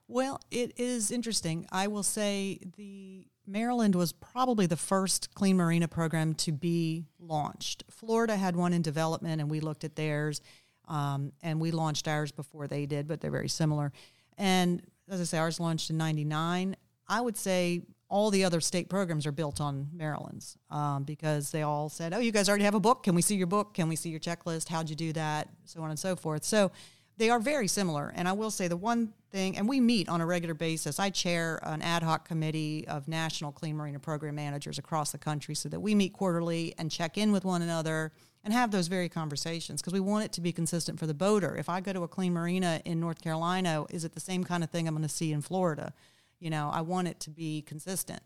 Well, 0.09 0.41
it 0.51 0.79
is 0.79 1.11
interesting. 1.11 1.67
I 1.73 1.87
will 1.87 2.03
say 2.03 2.59
the 2.77 3.27
Maryland 3.47 3.95
was 3.95 4.13
probably 4.13 4.67
the 4.67 4.77
first 4.77 5.35
clean 5.35 5.57
marina 5.57 5.89
program 5.89 6.35
to 6.35 6.53
be 6.53 7.05
launched. 7.19 7.85
Florida 7.91 8.37
had 8.37 8.57
one 8.57 8.73
in 8.73 8.83
development, 8.83 9.41
and 9.41 9.51
we 9.51 9.61
looked 9.61 9.85
at 9.85 9.97
theirs, 9.97 10.41
um, 10.89 11.33
and 11.43 11.61
we 11.61 11.71
launched 11.71 12.09
ours 12.09 12.33
before 12.33 12.67
they 12.67 12.87
did, 12.87 13.07
but 13.07 13.21
they're 13.21 13.31
very 13.31 13.49
similar. 13.49 13.93
And 14.37 14.83
as 15.09 15.21
I 15.21 15.25
say, 15.25 15.39
ours 15.39 15.61
launched 15.61 15.91
in 15.91 15.97
'99. 15.97 16.77
I 17.07 17.21
would 17.21 17.37
say 17.37 17.83
all 18.09 18.31
the 18.31 18.45
other 18.45 18.61
state 18.61 18.89
programs 18.89 19.27
are 19.27 19.33
built 19.33 19.61
on 19.61 19.89
Maryland's 19.93 20.57
um, 20.71 21.05
because 21.05 21.51
they 21.51 21.63
all 21.63 21.89
said, 21.89 22.15
"Oh, 22.15 22.19
you 22.19 22.33
guys 22.33 22.49
already 22.49 22.65
have 22.65 22.75
a 22.75 22.81
book. 22.81 23.03
Can 23.03 23.15
we 23.15 23.23
see 23.23 23.37
your 23.37 23.47
book? 23.47 23.75
Can 23.75 23.89
we 23.89 23.97
see 23.97 24.11
your 24.11 24.21
checklist? 24.21 24.69
How'd 24.69 24.91
you 24.91 24.97
do 24.97 25.13
that? 25.15 25.49
So 25.65 25.83
on 25.83 25.91
and 25.91 25.99
so 25.99 26.17
forth." 26.17 26.45
So 26.45 26.71
they 27.17 27.31
are 27.31 27.39
very 27.39 27.69
similar. 27.69 28.13
And 28.15 28.29
I 28.29 28.33
will 28.33 28.51
say 28.51 28.69
the 28.69 28.77
one 28.77 29.13
thing, 29.31 29.57
and 29.57 29.69
we 29.69 29.81
meet 29.81 30.09
on 30.09 30.21
a 30.21 30.27
regular 30.27 30.55
basis. 30.55 30.99
I 30.99 31.11
chair 31.11 31.61
an 31.63 31.83
ad 31.83 32.03
hoc 32.03 32.27
committee 32.27 32.87
of 32.89 33.09
national 33.09 33.53
clean 33.53 33.77
marina 33.77 33.99
program 33.99 34.35
managers 34.35 34.79
across 34.79 35.13
the 35.13 35.19
country, 35.19 35.55
so 35.55 35.69
that 35.69 35.81
we 35.81 35.95
meet 35.95 36.13
quarterly 36.13 36.75
and 36.79 36.91
check 36.91 37.19
in 37.19 37.33
with 37.33 37.45
one 37.45 37.63
another 37.63 38.13
and 38.45 38.53
have 38.53 38.71
those 38.71 38.89
very 38.89 39.09
conversations 39.09 39.81
because 39.81 39.95
we 39.95 40.01
want 40.01 40.27
it 40.27 40.33
to 40.33 40.41
be 40.43 40.53
consistent 40.53 40.99
for 40.99 41.07
the 41.07 41.15
boater. 41.15 41.57
If 41.57 41.69
I 41.69 41.81
go 41.81 41.93
to 41.95 42.03
a 42.03 42.09
clean 42.09 42.35
marina 42.35 42.81
in 42.85 43.01
North 43.01 43.23
Carolina, 43.23 43.87
is 43.91 44.05
it 44.05 44.13
the 44.13 44.21
same 44.21 44.45
kind 44.45 44.63
of 44.63 44.71
thing 44.71 44.87
I'm 44.87 44.95
going 44.95 45.03
to 45.03 45.09
see 45.09 45.33
in 45.33 45.41
Florida? 45.41 45.95
You 46.41 46.51
know, 46.51 46.71
I 46.73 46.83
want 46.83 47.09
it 47.09 47.19
to 47.21 47.31
be 47.31 47.63
consistent. 47.63 48.23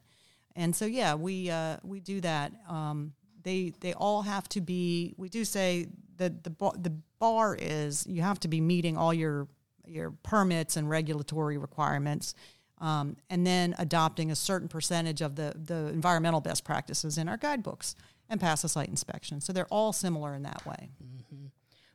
And 0.56 0.74
so, 0.74 0.86
yeah, 0.86 1.14
we 1.14 1.50
uh, 1.50 1.76
we 1.84 2.00
do 2.00 2.20
that. 2.22 2.52
Um, 2.68 3.12
they 3.44 3.72
they 3.80 3.94
all 3.94 4.22
have 4.22 4.48
to 4.50 4.60
be. 4.60 5.14
We 5.16 5.28
do 5.28 5.44
say 5.44 5.86
that 6.16 6.42
the 6.42 6.50
the 6.76 6.92
bar 7.20 7.56
is 7.58 8.04
you 8.08 8.22
have 8.22 8.40
to 8.40 8.48
be 8.48 8.60
meeting 8.60 8.96
all 8.96 9.14
your 9.14 9.46
your 9.86 10.10
permits 10.10 10.76
and 10.76 10.90
regulatory 10.90 11.58
requirements. 11.58 12.34
Um, 12.80 13.16
and 13.28 13.44
then 13.44 13.74
adopting 13.78 14.30
a 14.30 14.36
certain 14.36 14.68
percentage 14.68 15.20
of 15.20 15.34
the, 15.34 15.52
the 15.64 15.88
environmental 15.88 16.40
best 16.40 16.62
practices 16.62 17.18
in 17.18 17.28
our 17.28 17.36
guidebooks 17.36 17.96
and 18.28 18.40
pass 18.40 18.64
a 18.64 18.68
site 18.68 18.88
inspection. 18.88 19.40
So 19.40 19.52
they're 19.52 19.66
all 19.66 19.92
similar 19.92 20.34
in 20.34 20.42
that 20.42 20.64
way. 20.66 20.90
Mm-hmm. 21.02 21.46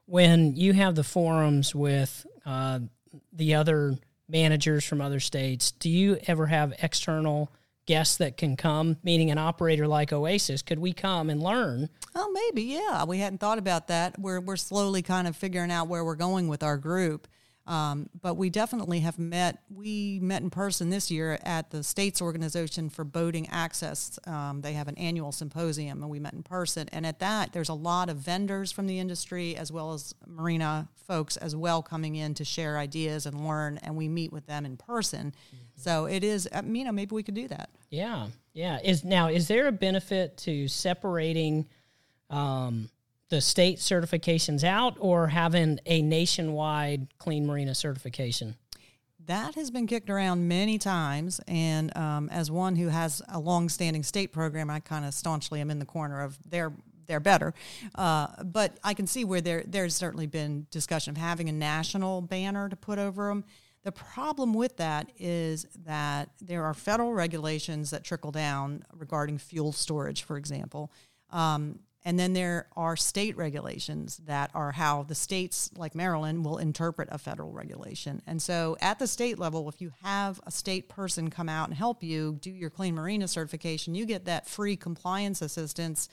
When 0.05 0.55
you 0.55 0.73
have 0.73 0.95
the 0.95 1.03
forums 1.03 1.73
with 1.73 2.25
uh, 2.45 2.79
the 3.31 3.55
other 3.55 3.97
managers 4.27 4.83
from 4.83 5.01
other 5.01 5.19
states, 5.19 5.71
do 5.71 5.89
you 5.89 6.17
ever 6.27 6.47
have 6.47 6.73
external 6.81 7.51
guests 7.85 8.17
that 8.17 8.37
can 8.37 8.55
come, 8.55 8.97
meaning 9.03 9.31
an 9.31 9.37
operator 9.37 9.87
like 9.87 10.13
Oasis? 10.13 10.61
Could 10.61 10.79
we 10.79 10.93
come 10.93 11.29
and 11.29 11.41
learn? 11.41 11.89
Oh, 12.15 12.31
maybe, 12.31 12.63
yeah. 12.63 13.03
We 13.05 13.19
hadn't 13.19 13.39
thought 13.39 13.57
about 13.57 13.87
that. 13.87 14.17
We're, 14.19 14.39
we're 14.39 14.55
slowly 14.55 15.01
kind 15.01 15.27
of 15.27 15.35
figuring 15.35 15.71
out 15.71 15.87
where 15.87 16.03
we're 16.03 16.15
going 16.15 16.47
with 16.47 16.63
our 16.63 16.77
group. 16.77 17.27
Um, 17.65 18.09
but 18.21 18.35
we 18.35 18.49
definitely 18.49 18.99
have 19.01 19.17
met. 19.17 19.59
We 19.73 20.19
met 20.21 20.41
in 20.41 20.49
person 20.49 20.89
this 20.89 21.09
year 21.09 21.39
at 21.43 21.71
the 21.71 21.81
States 21.81 22.21
Organization 22.21 22.89
for 22.89 23.05
Boating 23.05 23.47
Access. 23.49 24.19
Um, 24.27 24.61
they 24.61 24.73
have 24.73 24.89
an 24.89 24.97
annual 24.97 25.31
symposium, 25.31 26.01
and 26.01 26.11
we 26.11 26.19
met 26.19 26.33
in 26.33 26.43
person. 26.43 26.89
And 26.91 27.05
at 27.05 27.19
that, 27.19 27.53
there's 27.53 27.69
a 27.69 27.73
lot 27.73 28.09
of 28.09 28.17
vendors 28.17 28.73
from 28.73 28.87
the 28.87 28.99
industry 28.99 29.55
as 29.55 29.71
well 29.71 29.93
as 29.93 30.13
marina 30.27 30.89
folks 31.07 31.37
as 31.37 31.55
well 31.55 31.81
coming 31.81 32.15
in 32.15 32.33
to 32.33 32.43
share 32.43 32.77
ideas 32.77 33.25
and 33.25 33.47
learn. 33.47 33.77
And 33.77 33.95
we 33.95 34.09
meet 34.09 34.33
with 34.33 34.45
them 34.45 34.65
in 34.65 34.75
person. 34.75 35.33
Mm-hmm. 35.47 35.57
So 35.77 36.05
it 36.05 36.23
is. 36.23 36.49
Uh, 36.51 36.63
you 36.65 36.83
know, 36.83 36.91
maybe 36.91 37.15
we 37.15 37.23
could 37.23 37.35
do 37.35 37.47
that. 37.47 37.69
Yeah, 37.89 38.27
yeah. 38.53 38.79
Is 38.83 39.05
now 39.05 39.29
is 39.29 39.47
there 39.47 39.67
a 39.67 39.71
benefit 39.71 40.37
to 40.39 40.67
separating? 40.67 41.69
Um, 42.29 42.89
the 43.29 43.41
state 43.41 43.79
certifications 43.79 44.63
out 44.63 44.95
or 44.99 45.27
having 45.27 45.79
a 45.85 46.01
nationwide 46.01 47.07
clean 47.17 47.45
marina 47.45 47.73
certification? 47.73 48.55
That 49.25 49.55
has 49.55 49.71
been 49.71 49.87
kicked 49.87 50.09
around 50.09 50.47
many 50.47 50.77
times, 50.77 51.39
and 51.47 51.95
um, 51.95 52.29
as 52.29 52.51
one 52.51 52.75
who 52.75 52.89
has 52.89 53.21
a 53.29 53.39
long-standing 53.39 54.03
state 54.03 54.33
program, 54.33 54.69
I 54.69 54.81
kind 54.81 55.05
of 55.05 55.13
staunchly 55.13 55.61
am 55.61 55.71
in 55.71 55.79
the 55.79 55.85
corner 55.85 56.21
of 56.21 56.37
they're 56.49 56.73
they're 57.05 57.19
better. 57.19 57.53
Uh, 57.95 58.27
but 58.43 58.77
I 58.83 58.93
can 58.93 59.07
see 59.07 59.25
where 59.25 59.41
there 59.41 59.63
there's 59.65 59.95
certainly 59.95 60.27
been 60.27 60.67
discussion 60.71 61.11
of 61.11 61.17
having 61.17 61.49
a 61.49 61.53
national 61.53 62.21
banner 62.21 62.69
to 62.69 62.75
put 62.75 62.99
over 62.99 63.29
them. 63.29 63.45
The 63.83 63.91
problem 63.91 64.53
with 64.53 64.77
that 64.77 65.11
is 65.17 65.67
that 65.85 66.29
there 66.41 66.63
are 66.63 66.73
federal 66.73 67.13
regulations 67.13 67.91
that 67.91 68.03
trickle 68.03 68.31
down 68.31 68.83
regarding 68.93 69.37
fuel 69.37 69.73
storage, 69.73 70.23
for 70.23 70.37
example. 70.37 70.91
Um, 71.29 71.79
and 72.05 72.19
then 72.19 72.33
there 72.33 72.67
are 72.75 72.97
state 72.97 73.37
regulations 73.37 74.17
that 74.25 74.51
are 74.53 74.73
how 74.73 75.03
the 75.03 75.15
states, 75.15 75.71
like 75.77 75.95
Maryland, 75.95 76.43
will 76.43 76.57
interpret 76.57 77.07
a 77.11 77.17
federal 77.17 77.51
regulation. 77.51 78.21
And 78.27 78.41
so 78.41 78.75
at 78.81 78.99
the 78.99 79.07
state 79.07 79.39
level, 79.39 79.69
if 79.69 79.79
you 79.79 79.93
have 80.03 80.41
a 80.45 80.51
state 80.51 80.89
person 80.89 81.29
come 81.29 81.47
out 81.47 81.69
and 81.69 81.77
help 81.77 82.03
you 82.03 82.37
do 82.41 82.51
your 82.51 82.69
clean 82.69 82.95
marina 82.95 83.27
certification, 83.27 83.95
you 83.95 84.05
get 84.05 84.25
that 84.25 84.47
free 84.47 84.75
compliance 84.75 85.41
assistance 85.41 86.09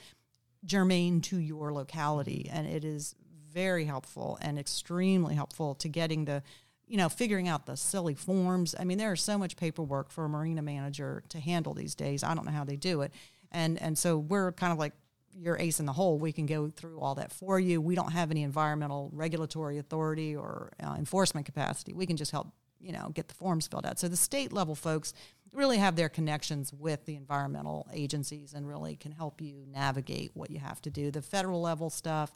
germane 0.64 1.20
to 1.22 1.38
your 1.38 1.72
locality. 1.72 2.48
And 2.52 2.68
it 2.68 2.84
is 2.84 3.16
very 3.52 3.84
helpful 3.84 4.38
and 4.40 4.60
extremely 4.60 5.34
helpful 5.34 5.74
to 5.76 5.88
getting 5.88 6.24
the 6.24 6.42
you 6.86 6.96
know, 6.96 7.08
figuring 7.08 7.46
out 7.46 7.66
the 7.66 7.76
silly 7.76 8.14
forms. 8.14 8.74
I 8.78 8.82
mean, 8.82 8.98
there 8.98 9.12
is 9.12 9.22
so 9.22 9.38
much 9.38 9.56
paperwork 9.56 10.10
for 10.10 10.24
a 10.24 10.28
marina 10.28 10.60
manager 10.60 11.22
to 11.28 11.38
handle 11.38 11.72
these 11.72 11.94
days. 11.94 12.24
I 12.24 12.34
don't 12.34 12.44
know 12.44 12.50
how 12.50 12.64
they 12.64 12.74
do 12.74 13.02
it. 13.02 13.12
And 13.52 13.80
and 13.80 13.96
so 13.96 14.18
we're 14.18 14.50
kind 14.50 14.72
of 14.72 14.78
like 14.80 14.92
your 15.34 15.56
ace 15.58 15.80
in 15.80 15.86
the 15.86 15.92
hole. 15.92 16.18
We 16.18 16.32
can 16.32 16.46
go 16.46 16.68
through 16.68 17.00
all 17.00 17.14
that 17.16 17.32
for 17.32 17.58
you. 17.58 17.80
We 17.80 17.94
don't 17.94 18.12
have 18.12 18.30
any 18.30 18.42
environmental 18.42 19.10
regulatory 19.12 19.78
authority 19.78 20.34
or 20.36 20.72
uh, 20.82 20.94
enforcement 20.98 21.46
capacity. 21.46 21.92
We 21.92 22.06
can 22.06 22.16
just 22.16 22.30
help, 22.30 22.48
you 22.80 22.92
know, 22.92 23.10
get 23.14 23.28
the 23.28 23.34
forms 23.34 23.66
filled 23.66 23.86
out. 23.86 23.98
So 23.98 24.08
the 24.08 24.16
state 24.16 24.52
level 24.52 24.74
folks 24.74 25.14
really 25.52 25.78
have 25.78 25.96
their 25.96 26.08
connections 26.08 26.72
with 26.72 27.04
the 27.06 27.16
environmental 27.16 27.88
agencies 27.92 28.54
and 28.54 28.68
really 28.68 28.96
can 28.96 29.12
help 29.12 29.40
you 29.40 29.64
navigate 29.72 30.30
what 30.34 30.50
you 30.50 30.58
have 30.58 30.80
to 30.82 30.90
do. 30.90 31.10
The 31.10 31.22
federal 31.22 31.60
level 31.60 31.90
stuff, 31.90 32.34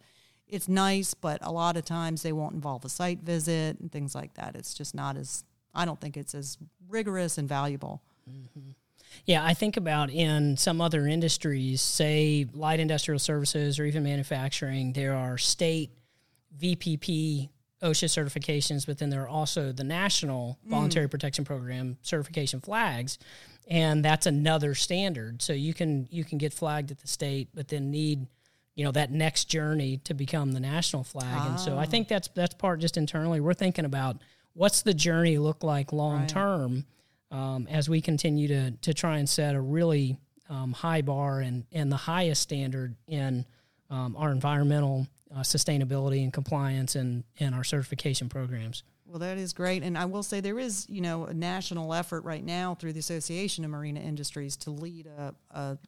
it's 0.48 0.68
nice, 0.68 1.14
but 1.14 1.38
a 1.42 1.52
lot 1.52 1.76
of 1.76 1.84
times 1.84 2.22
they 2.22 2.32
won't 2.32 2.54
involve 2.54 2.84
a 2.84 2.88
site 2.88 3.20
visit 3.20 3.78
and 3.78 3.90
things 3.90 4.14
like 4.14 4.34
that. 4.34 4.56
It's 4.56 4.74
just 4.74 4.94
not 4.94 5.16
as 5.16 5.44
I 5.74 5.84
don't 5.84 6.00
think 6.00 6.16
it's 6.16 6.34
as 6.34 6.58
rigorous 6.88 7.38
and 7.38 7.48
valuable. 7.48 8.02
Mm-hmm. 8.28 8.70
Yeah, 9.26 9.44
I 9.44 9.54
think 9.54 9.76
about 9.76 10.10
in 10.10 10.56
some 10.56 10.80
other 10.80 11.06
industries, 11.06 11.80
say 11.80 12.46
light 12.52 12.80
industrial 12.80 13.18
services 13.18 13.78
or 13.78 13.84
even 13.84 14.02
manufacturing, 14.02 14.92
there 14.92 15.14
are 15.14 15.38
state 15.38 15.90
VPP 16.60 17.48
OSHA 17.82 18.08
certifications, 18.08 18.86
but 18.86 18.98
then 18.98 19.10
there 19.10 19.22
are 19.22 19.28
also 19.28 19.72
the 19.72 19.84
national 19.84 20.58
mm. 20.66 20.70
voluntary 20.70 21.08
protection 21.08 21.44
program 21.44 21.98
certification 22.02 22.60
flags, 22.60 23.18
and 23.68 24.04
that's 24.04 24.26
another 24.26 24.74
standard. 24.74 25.42
So 25.42 25.52
you 25.52 25.74
can 25.74 26.08
you 26.10 26.24
can 26.24 26.38
get 26.38 26.52
flagged 26.52 26.90
at 26.90 27.00
the 27.00 27.08
state, 27.08 27.48
but 27.54 27.68
then 27.68 27.90
need 27.90 28.26
you 28.74 28.84
know 28.84 28.92
that 28.92 29.10
next 29.10 29.44
journey 29.44 29.98
to 30.04 30.14
become 30.14 30.52
the 30.52 30.60
national 30.60 31.04
flag. 31.04 31.50
And 31.50 31.60
so 31.60 31.76
I 31.76 31.82
ah. 31.82 31.86
think 31.86 32.08
that's 32.08 32.28
that's 32.28 32.54
part 32.54 32.80
just 32.80 32.96
internally. 32.96 33.40
We're 33.40 33.54
thinking 33.54 33.84
about 33.84 34.16
what's 34.54 34.82
the 34.82 34.94
journey 34.94 35.38
look 35.38 35.62
like 35.62 35.92
long 35.92 36.20
right. 36.20 36.28
Um, 37.34 37.66
as 37.68 37.88
we 37.88 38.00
continue 38.00 38.48
to 38.48 38.70
to 38.70 38.94
try 38.94 39.18
and 39.18 39.28
set 39.28 39.54
a 39.54 39.60
really 39.60 40.16
um, 40.48 40.72
high 40.72 41.02
bar 41.02 41.40
and 41.40 41.64
and 41.72 41.90
the 41.90 41.96
highest 41.96 42.42
standard 42.42 42.94
in 43.08 43.44
um, 43.90 44.16
our 44.16 44.30
environmental 44.30 45.06
uh, 45.34 45.40
sustainability 45.40 46.22
and 46.22 46.32
compliance 46.32 46.94
and 46.94 47.24
and 47.40 47.54
our 47.54 47.64
certification 47.64 48.28
programs. 48.28 48.84
Well, 49.04 49.18
that 49.18 49.36
is 49.36 49.52
great, 49.52 49.82
and 49.82 49.98
I 49.98 50.06
will 50.06 50.22
say 50.22 50.40
there 50.40 50.58
is 50.58 50.86
you 50.88 51.00
know 51.00 51.24
a 51.24 51.34
national 51.34 51.92
effort 51.92 52.24
right 52.24 52.44
now 52.44 52.76
through 52.76 52.92
the 52.92 53.00
Association 53.00 53.64
of 53.64 53.70
Marina 53.70 54.00
Industries 54.00 54.56
to 54.58 54.70
lead 54.70 55.06
a, 55.06 55.34
a 55.50 55.78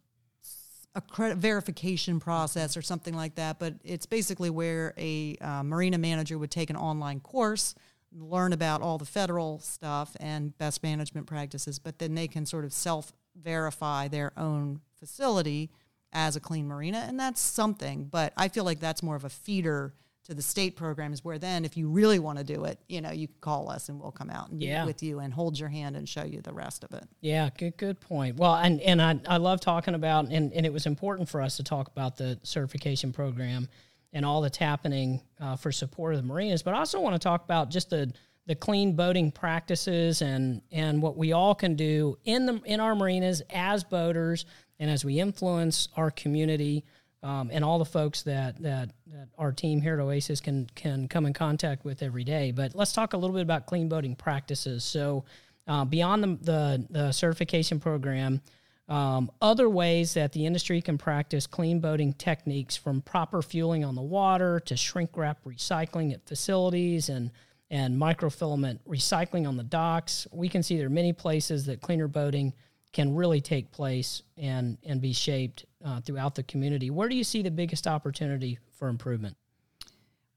a 0.96 1.00
credit 1.00 1.36
verification 1.36 2.18
process 2.18 2.76
or 2.76 2.82
something 2.82 3.14
like 3.14 3.34
that, 3.36 3.58
but 3.58 3.74
it's 3.84 4.06
basically 4.06 4.48
where 4.48 4.94
a 4.96 5.36
uh, 5.42 5.62
marina 5.62 5.98
manager 5.98 6.38
would 6.38 6.50
take 6.50 6.70
an 6.70 6.76
online 6.76 7.20
course 7.20 7.74
learn 8.12 8.52
about 8.52 8.82
all 8.82 8.98
the 8.98 9.04
federal 9.04 9.58
stuff 9.60 10.16
and 10.20 10.56
best 10.58 10.82
management 10.82 11.26
practices, 11.26 11.78
but 11.78 11.98
then 11.98 12.14
they 12.14 12.28
can 12.28 12.46
sort 12.46 12.64
of 12.64 12.72
self 12.72 13.12
verify 13.40 14.08
their 14.08 14.32
own 14.36 14.80
facility 14.98 15.70
as 16.12 16.36
a 16.36 16.40
clean 16.40 16.66
marina, 16.66 17.04
and 17.06 17.18
that's 17.20 17.40
something. 17.40 18.04
But 18.04 18.32
I 18.36 18.48
feel 18.48 18.64
like 18.64 18.80
that's 18.80 19.02
more 19.02 19.16
of 19.16 19.24
a 19.24 19.28
feeder 19.28 19.92
to 20.24 20.34
the 20.34 20.42
state 20.42 20.74
programs 20.74 21.22
where 21.24 21.38
then 21.38 21.64
if 21.64 21.76
you 21.76 21.88
really 21.88 22.18
want 22.18 22.36
to 22.36 22.42
do 22.42 22.64
it 22.64 22.80
you 22.88 23.00
know 23.00 23.12
you 23.12 23.28
can 23.28 23.36
call 23.40 23.70
us 23.70 23.88
and 23.88 24.00
we'll 24.00 24.10
come 24.10 24.28
out 24.28 24.50
and 24.50 24.60
Yeah. 24.60 24.84
with 24.84 25.00
you 25.00 25.20
and 25.20 25.32
hold 25.32 25.56
your 25.56 25.68
hand 25.68 25.94
and 25.94 26.08
show 26.08 26.24
you 26.24 26.40
the 26.40 26.52
rest 26.52 26.82
of 26.82 26.92
it 26.94 27.04
Yeah, 27.20 27.48
good 27.56 27.76
good 27.76 28.00
point. 28.00 28.36
Well, 28.36 28.56
and 28.56 28.80
and 28.80 29.00
I, 29.00 29.20
I 29.28 29.36
love 29.36 29.60
talking 29.60 29.94
about 29.94 30.24
and, 30.28 30.52
and 30.52 30.66
it 30.66 30.72
was 30.72 30.84
important 30.86 31.28
for 31.28 31.40
us 31.40 31.56
to 31.58 31.62
talk 31.62 31.86
about 31.86 32.16
the 32.16 32.40
certification 32.42 33.12
program 33.12 33.68
and 34.16 34.24
all 34.24 34.40
that's 34.40 34.56
happening 34.56 35.20
uh, 35.40 35.56
for 35.56 35.70
support 35.70 36.14
of 36.14 36.22
the 36.22 36.26
marinas, 36.26 36.62
but 36.62 36.72
I 36.72 36.78
also 36.78 37.00
want 37.00 37.14
to 37.14 37.18
talk 37.18 37.44
about 37.44 37.70
just 37.70 37.90
the 37.90 38.12
the 38.46 38.54
clean 38.54 38.94
boating 38.94 39.30
practices 39.30 40.22
and 40.22 40.62
and 40.72 41.02
what 41.02 41.18
we 41.18 41.32
all 41.32 41.54
can 41.54 41.76
do 41.76 42.16
in 42.24 42.46
the 42.46 42.54
in 42.64 42.80
our 42.80 42.94
marinas 42.94 43.42
as 43.50 43.84
boaters 43.84 44.46
and 44.78 44.90
as 44.90 45.04
we 45.04 45.20
influence 45.20 45.88
our 45.96 46.10
community 46.10 46.84
um, 47.22 47.50
and 47.52 47.62
all 47.62 47.78
the 47.78 47.84
folks 47.84 48.22
that, 48.22 48.60
that 48.62 48.90
that 49.08 49.28
our 49.36 49.52
team 49.52 49.82
here 49.82 49.94
at 49.94 50.00
Oasis 50.00 50.40
can 50.40 50.66
can 50.74 51.08
come 51.08 51.26
in 51.26 51.34
contact 51.34 51.84
with 51.84 52.02
every 52.02 52.24
day. 52.24 52.52
But 52.52 52.74
let's 52.74 52.92
talk 52.94 53.12
a 53.12 53.18
little 53.18 53.34
bit 53.34 53.42
about 53.42 53.66
clean 53.66 53.88
boating 53.88 54.16
practices. 54.16 54.82
So 54.82 55.24
uh, 55.68 55.84
beyond 55.84 56.24
the, 56.24 56.38
the 56.40 56.86
the 56.88 57.12
certification 57.12 57.80
program, 57.80 58.40
um, 58.88 59.30
other 59.42 59.68
ways 59.68 60.14
that 60.14 60.32
the 60.32 60.46
industry 60.46 60.80
can 60.80 60.96
practice 60.96 61.46
clean 61.46 61.80
boating 61.80 62.12
techniques 62.12 62.76
from 62.76 63.02
proper 63.02 63.42
fueling 63.42 63.84
on 63.84 63.96
the 63.96 64.02
water 64.02 64.60
to 64.60 64.76
shrink 64.76 65.16
wrap 65.16 65.42
recycling 65.44 66.12
at 66.12 66.26
facilities 66.26 67.08
and 67.08 67.30
and 67.68 68.00
microfilament 68.00 68.78
recycling 68.88 69.48
on 69.48 69.56
the 69.56 69.64
docks. 69.64 70.28
We 70.30 70.48
can 70.48 70.62
see 70.62 70.76
there 70.76 70.86
are 70.86 70.90
many 70.90 71.12
places 71.12 71.66
that 71.66 71.80
cleaner 71.80 72.06
boating 72.06 72.52
can 72.92 73.12
really 73.12 73.40
take 73.40 73.72
place 73.72 74.22
and 74.38 74.78
and 74.84 75.00
be 75.00 75.12
shaped 75.12 75.64
uh, 75.84 76.00
throughout 76.00 76.36
the 76.36 76.44
community. 76.44 76.90
Where 76.90 77.08
do 77.08 77.16
you 77.16 77.24
see 77.24 77.42
the 77.42 77.50
biggest 77.50 77.88
opportunity 77.88 78.60
for 78.78 78.86
improvement? 78.86 79.36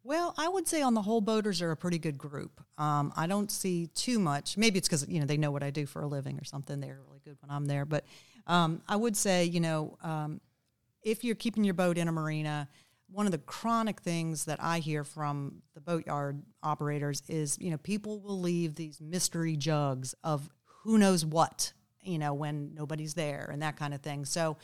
Well, 0.04 0.34
I 0.40 0.48
would 0.48 0.68
say 0.68 0.82
on 0.82 0.96
the 0.96 1.04
whole, 1.04 1.22
boaters 1.22 1.62
are 1.62 1.70
a 1.70 1.78
pretty 1.78 2.00
good 2.00 2.18
group. 2.18 2.62
Um, 2.80 3.14
I 3.16 3.28
don't 3.28 3.52
see 3.52 3.88
too 3.94 4.18
much. 4.18 4.58
Maybe 4.58 4.80
it's 4.80 4.88
because 4.88 5.08
you 5.08 5.20
know 5.20 5.28
they 5.28 5.38
know 5.38 5.52
what 5.52 5.62
I 5.62 5.70
do 5.70 5.86
for 5.86 6.02
a 6.02 6.08
living 6.08 6.40
or 6.40 6.46
something. 6.46 6.80
They're 6.80 7.00
really 7.06 7.22
good 7.24 7.38
when 7.42 7.52
I'm 7.52 7.66
there. 7.66 7.86
But 7.86 8.06
um, 8.48 8.82
I 8.88 8.96
would 8.96 9.16
say 9.16 9.46
you 9.46 9.60
know 9.60 9.98
um, 10.02 10.42
if 11.04 11.24
you're 11.24 11.36
keeping 11.36 11.64
your 11.64 11.74
boat 11.74 11.98
in 11.98 12.08
a 12.08 12.12
marina, 12.12 12.68
one 13.12 13.26
of 13.26 13.32
the 13.32 13.38
chronic 13.40 14.02
things 14.02 14.46
that 14.46 14.62
I 14.62 14.80
hear 14.80 15.04
from 15.04 15.62
the 15.74 15.82
boatyard 15.82 16.42
operators 16.64 17.24
is 17.28 17.58
you 17.60 17.72
know 17.72 17.78
people 17.78 18.20
will 18.20 18.40
leave 18.40 18.76
these 18.76 19.02
mystery 19.02 19.56
jugs 19.56 20.14
of 20.24 20.50
who 20.84 20.98
knows 20.98 21.26
what 21.26 21.74
you 22.04 22.18
know 22.18 22.34
when 22.34 22.74
nobody's 22.74 23.14
there 23.14 23.50
and 23.52 23.62
that 23.62 23.78
kind 23.78 23.94
of 23.94 24.02
thing. 24.02 24.26
So 24.26 24.58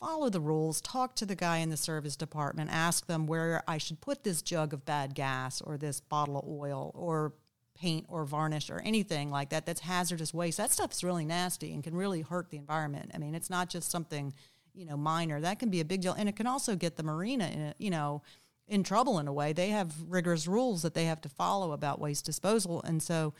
follow 0.00 0.30
the 0.30 0.40
rules, 0.40 0.80
talk 0.80 1.14
to 1.16 1.26
the 1.26 1.36
guy 1.36 1.58
in 1.58 1.68
the 1.68 1.76
service 1.76 2.16
department, 2.16 2.70
ask 2.72 3.06
them 3.06 3.26
where 3.26 3.62
I 3.68 3.78
should 3.78 4.00
put 4.00 4.24
this 4.24 4.40
jug 4.42 4.72
of 4.72 4.86
bad 4.86 5.14
gas 5.14 5.60
or 5.60 5.76
this 5.76 6.00
bottle 6.00 6.38
of 6.38 6.48
oil 6.48 6.90
or 6.94 7.34
paint 7.80 8.04
or 8.08 8.24
varnish 8.24 8.70
or 8.70 8.80
anything 8.80 9.30
like 9.30 9.50
that 9.50 9.64
that's 9.64 9.80
hazardous 9.80 10.34
waste. 10.34 10.58
That 10.58 10.70
stuff's 10.70 11.02
really 11.02 11.24
nasty 11.24 11.72
and 11.72 11.82
can 11.82 11.94
really 11.94 12.20
hurt 12.20 12.50
the 12.50 12.58
environment. 12.58 13.10
I 13.14 13.18
mean, 13.18 13.34
it's 13.34 13.50
not 13.50 13.70
just 13.70 13.90
something, 13.90 14.34
you 14.74 14.84
know, 14.84 14.96
minor. 14.96 15.40
That 15.40 15.58
can 15.58 15.70
be 15.70 15.80
a 15.80 15.84
big 15.84 16.02
deal 16.02 16.12
and 16.12 16.28
it 16.28 16.36
can 16.36 16.46
also 16.46 16.76
get 16.76 16.96
the 16.96 17.02
marina 17.02 17.46
in 17.46 17.74
you 17.78 17.90
know, 17.90 18.22
in 18.68 18.82
trouble 18.82 19.18
in 19.18 19.28
a 19.28 19.32
way. 19.32 19.52
They 19.52 19.70
have 19.70 19.94
rigorous 20.06 20.46
rules 20.46 20.82
that 20.82 20.94
they 20.94 21.06
have 21.06 21.20
to 21.22 21.28
follow 21.28 21.72
about 21.72 22.00
waste 22.00 22.26
disposal 22.26 22.82
and 22.82 23.02
so 23.02 23.34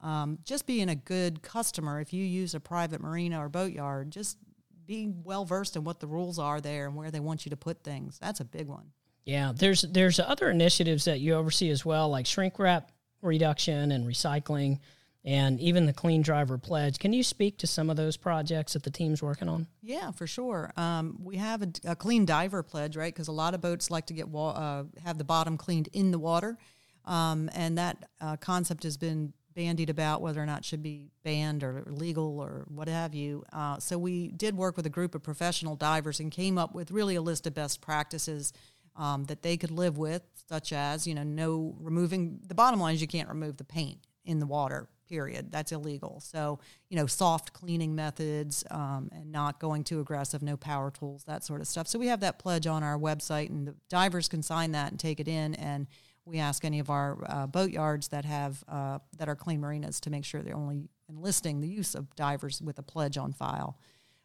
um, 0.00 0.38
just 0.44 0.66
being 0.66 0.90
a 0.90 0.94
good 0.94 1.42
customer, 1.42 2.00
if 2.00 2.12
you 2.12 2.22
use 2.22 2.54
a 2.54 2.60
private 2.60 3.00
marina 3.00 3.42
or 3.42 3.48
boatyard, 3.48 4.10
just 4.10 4.36
be 4.84 5.10
well 5.24 5.44
versed 5.44 5.74
in 5.74 5.84
what 5.84 6.00
the 6.00 6.06
rules 6.06 6.38
are 6.38 6.60
there 6.60 6.86
and 6.86 6.94
where 6.94 7.10
they 7.10 7.20
want 7.20 7.46
you 7.46 7.50
to 7.50 7.56
put 7.56 7.82
things. 7.82 8.18
That's 8.18 8.40
a 8.40 8.44
big 8.44 8.66
one. 8.66 8.92
Yeah, 9.24 9.52
there's 9.56 9.82
there's 9.82 10.20
other 10.20 10.50
initiatives 10.50 11.06
that 11.06 11.18
you 11.18 11.34
oversee 11.34 11.70
as 11.70 11.84
well, 11.84 12.08
like 12.08 12.26
shrink 12.26 12.58
wrap 12.58 12.92
reduction 13.22 13.92
and 13.92 14.06
recycling, 14.06 14.78
and 15.24 15.60
even 15.60 15.86
the 15.86 15.92
Clean 15.92 16.22
Diver 16.22 16.56
Pledge. 16.56 16.98
Can 16.98 17.12
you 17.12 17.22
speak 17.22 17.58
to 17.58 17.66
some 17.66 17.90
of 17.90 17.96
those 17.96 18.16
projects 18.16 18.74
that 18.74 18.84
the 18.84 18.90
team's 18.90 19.22
working 19.22 19.48
on? 19.48 19.66
Yeah, 19.82 20.12
for 20.12 20.26
sure. 20.26 20.72
Um, 20.76 21.18
we 21.22 21.36
have 21.36 21.62
a, 21.62 21.68
a 21.84 21.96
clean 21.96 22.24
diver 22.24 22.62
pledge, 22.62 22.96
right? 22.96 23.12
Because 23.12 23.28
a 23.28 23.32
lot 23.32 23.54
of 23.54 23.60
boats 23.60 23.90
like 23.90 24.06
to 24.06 24.14
get 24.14 24.28
wa- 24.28 24.50
uh, 24.50 24.84
have 25.04 25.18
the 25.18 25.24
bottom 25.24 25.56
cleaned 25.56 25.88
in 25.92 26.12
the 26.12 26.18
water, 26.18 26.56
um, 27.04 27.50
and 27.54 27.76
that 27.78 28.08
uh, 28.20 28.36
concept 28.36 28.84
has 28.84 28.96
been 28.96 29.32
bandied 29.56 29.90
about 29.90 30.20
whether 30.20 30.40
or 30.40 30.46
not 30.46 30.58
it 30.58 30.64
should 30.64 30.82
be 30.82 31.08
banned 31.24 31.64
or 31.64 31.82
legal 31.86 32.38
or 32.38 32.66
what 32.68 32.88
have 32.88 33.14
you. 33.14 33.42
Uh, 33.52 33.78
so 33.78 33.96
we 33.98 34.28
did 34.28 34.54
work 34.54 34.76
with 34.76 34.86
a 34.86 34.90
group 34.90 35.14
of 35.14 35.22
professional 35.22 35.74
divers 35.74 36.20
and 36.20 36.30
came 36.30 36.58
up 36.58 36.74
with 36.74 36.90
really 36.90 37.16
a 37.16 37.22
list 37.22 37.46
of 37.46 37.54
best 37.54 37.80
practices 37.80 38.52
um, 38.96 39.24
that 39.24 39.42
they 39.42 39.56
could 39.56 39.70
live 39.70 39.98
with, 39.98 40.22
such 40.48 40.72
as 40.72 41.06
you 41.06 41.14
know, 41.14 41.22
no 41.22 41.74
removing. 41.80 42.40
The 42.46 42.54
bottom 42.54 42.80
line 42.80 42.94
is 42.94 43.00
you 43.00 43.06
can't 43.06 43.28
remove 43.28 43.56
the 43.56 43.64
paint 43.64 43.98
in 44.24 44.38
the 44.38 44.46
water. 44.46 44.88
Period. 45.08 45.52
That's 45.52 45.70
illegal. 45.70 46.18
So 46.18 46.58
you 46.88 46.96
know, 46.96 47.06
soft 47.06 47.52
cleaning 47.52 47.94
methods 47.94 48.64
um, 48.72 49.08
and 49.12 49.30
not 49.30 49.60
going 49.60 49.84
too 49.84 50.00
aggressive. 50.00 50.42
No 50.42 50.56
power 50.56 50.90
tools, 50.90 51.22
that 51.24 51.44
sort 51.44 51.60
of 51.60 51.68
stuff. 51.68 51.86
So 51.86 51.98
we 51.98 52.08
have 52.08 52.20
that 52.20 52.40
pledge 52.40 52.66
on 52.66 52.82
our 52.82 52.98
website, 52.98 53.50
and 53.50 53.68
the 53.68 53.76
divers 53.88 54.26
can 54.26 54.42
sign 54.42 54.72
that 54.72 54.90
and 54.90 54.98
take 54.98 55.20
it 55.20 55.28
in 55.28 55.54
and 55.54 55.86
we 56.26 56.40
ask 56.40 56.64
any 56.64 56.80
of 56.80 56.90
our 56.90 57.16
uh, 57.28 57.46
boat 57.46 57.70
yards 57.70 58.08
that 58.08 58.24
have 58.24 58.62
uh, 58.68 58.98
that 59.16 59.28
are 59.28 59.36
clean 59.36 59.60
marinas 59.60 60.00
to 60.00 60.10
make 60.10 60.24
sure 60.24 60.42
they're 60.42 60.56
only 60.56 60.88
enlisting 61.08 61.60
the 61.60 61.68
use 61.68 61.94
of 61.94 62.14
divers 62.16 62.60
with 62.60 62.78
a 62.78 62.82
pledge 62.82 63.16
on 63.16 63.32
file. 63.32 63.78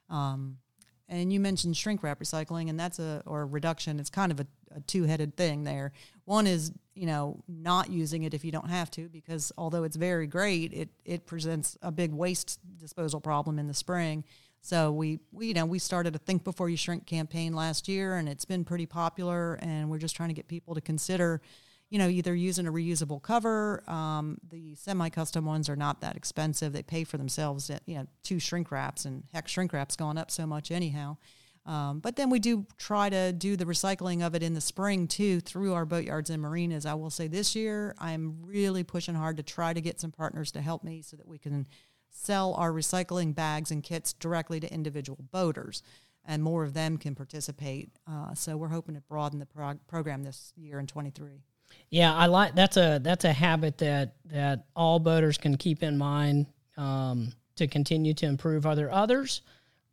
Um, 0.09 0.57
and 1.07 1.31
you 1.31 1.39
mentioned 1.39 1.77
shrink 1.77 2.01
wrap 2.03 2.19
recycling, 2.19 2.69
and 2.69 2.79
that's 2.79 2.97
a 2.97 3.21
or 3.25 3.45
reduction. 3.45 3.99
It's 3.99 4.09
kind 4.09 4.31
of 4.31 4.39
a, 4.39 4.47
a 4.75 4.81
two 4.81 5.03
headed 5.03 5.35
thing 5.35 5.63
there. 5.63 5.91
One 6.25 6.47
is 6.47 6.71
you 6.93 7.05
know 7.05 7.43
not 7.47 7.89
using 7.89 8.23
it 8.23 8.33
if 8.33 8.43
you 8.43 8.51
don't 8.51 8.69
have 8.69 8.91
to, 8.91 9.09
because 9.09 9.51
although 9.57 9.83
it's 9.83 9.95
very 9.95 10.27
great, 10.27 10.73
it 10.73 10.89
it 11.05 11.25
presents 11.25 11.77
a 11.81 11.91
big 11.91 12.11
waste 12.11 12.59
disposal 12.77 13.21
problem 13.21 13.59
in 13.59 13.67
the 13.67 13.73
spring. 13.73 14.23
So 14.61 14.91
we, 14.91 15.19
we 15.31 15.47
you 15.47 15.53
know 15.53 15.65
we 15.65 15.79
started 15.79 16.15
a 16.15 16.19
Think 16.19 16.43
Before 16.43 16.69
You 16.69 16.77
Shrink 16.77 17.05
campaign 17.05 17.53
last 17.53 17.87
year, 17.87 18.15
and 18.17 18.29
it's 18.29 18.45
been 18.45 18.63
pretty 18.63 18.85
popular. 18.85 19.55
And 19.61 19.89
we're 19.89 19.97
just 19.97 20.15
trying 20.15 20.29
to 20.29 20.35
get 20.35 20.47
people 20.47 20.75
to 20.75 20.81
consider 20.81 21.41
you 21.91 21.97
know, 21.99 22.07
either 22.07 22.33
using 22.33 22.65
a 22.65 22.71
reusable 22.71 23.21
cover. 23.21 23.83
Um, 23.85 24.37
the 24.49 24.75
semi-custom 24.75 25.45
ones 25.45 25.69
are 25.69 25.75
not 25.75 25.99
that 25.99 26.15
expensive; 26.15 26.71
they 26.71 26.83
pay 26.83 27.03
for 27.03 27.17
themselves. 27.17 27.69
At, 27.69 27.83
you 27.85 27.95
know, 27.95 28.07
two 28.23 28.39
shrink 28.39 28.71
wraps, 28.71 29.03
and 29.03 29.23
heck, 29.33 29.49
shrink 29.49 29.73
wrap's 29.73 29.97
gone 29.97 30.17
up 30.17 30.31
so 30.31 30.47
much 30.47 30.71
anyhow. 30.71 31.17
Um, 31.65 31.99
but 31.99 32.15
then 32.15 32.29
we 32.29 32.39
do 32.39 32.65
try 32.77 33.09
to 33.09 33.31
do 33.31 33.55
the 33.55 33.65
recycling 33.65 34.25
of 34.25 34.33
it 34.33 34.41
in 34.41 34.53
the 34.53 34.61
spring 34.61 35.07
too 35.07 35.41
through 35.41 35.73
our 35.73 35.85
boatyards 35.85 36.29
and 36.29 36.41
marinas. 36.41 36.85
I 36.85 36.95
will 36.95 37.11
say 37.11 37.27
this 37.27 37.55
year 37.55 37.93
I'm 37.99 38.37
really 38.43 38.83
pushing 38.83 39.13
hard 39.13 39.37
to 39.37 39.43
try 39.43 39.73
to 39.73 39.81
get 39.81 39.99
some 39.99 40.11
partners 40.11 40.51
to 40.53 40.61
help 40.61 40.83
me 40.83 41.01
so 41.03 41.17
that 41.17 41.27
we 41.27 41.37
can 41.37 41.67
sell 42.09 42.55
our 42.55 42.71
recycling 42.71 43.35
bags 43.35 43.69
and 43.69 43.83
kits 43.83 44.13
directly 44.13 44.59
to 44.59 44.73
individual 44.73 45.19
boaters 45.31 45.83
and 46.25 46.43
more 46.43 46.63
of 46.63 46.73
them 46.73 46.97
can 46.97 47.15
participate. 47.15 47.89
Uh, 48.07 48.33
so 48.33 48.57
we're 48.57 48.67
hoping 48.67 48.95
to 48.95 49.01
broaden 49.01 49.39
the 49.39 49.45
prog- 49.45 49.85
program 49.87 50.23
this 50.23 50.53
year 50.55 50.79
in 50.79 50.87
23. 50.87 51.43
Yeah, 51.89 52.13
I 52.13 52.25
like 52.25 52.53
that's 52.53 52.75
a 52.75 52.99
that's 53.01 53.23
a 53.23 53.31
habit 53.31 53.77
that 53.77 54.15
that 54.25 54.65
all 54.75 54.99
boaters 54.99 55.37
can 55.37 55.55
keep 55.55 55.83
in 55.83 55.97
mind 55.97 56.47
um, 56.75 57.31
to 57.55 57.67
continue 57.67 58.13
to 58.15 58.25
improve. 58.25 58.65
Are 58.65 58.75
there 58.75 58.91
others? 58.91 59.41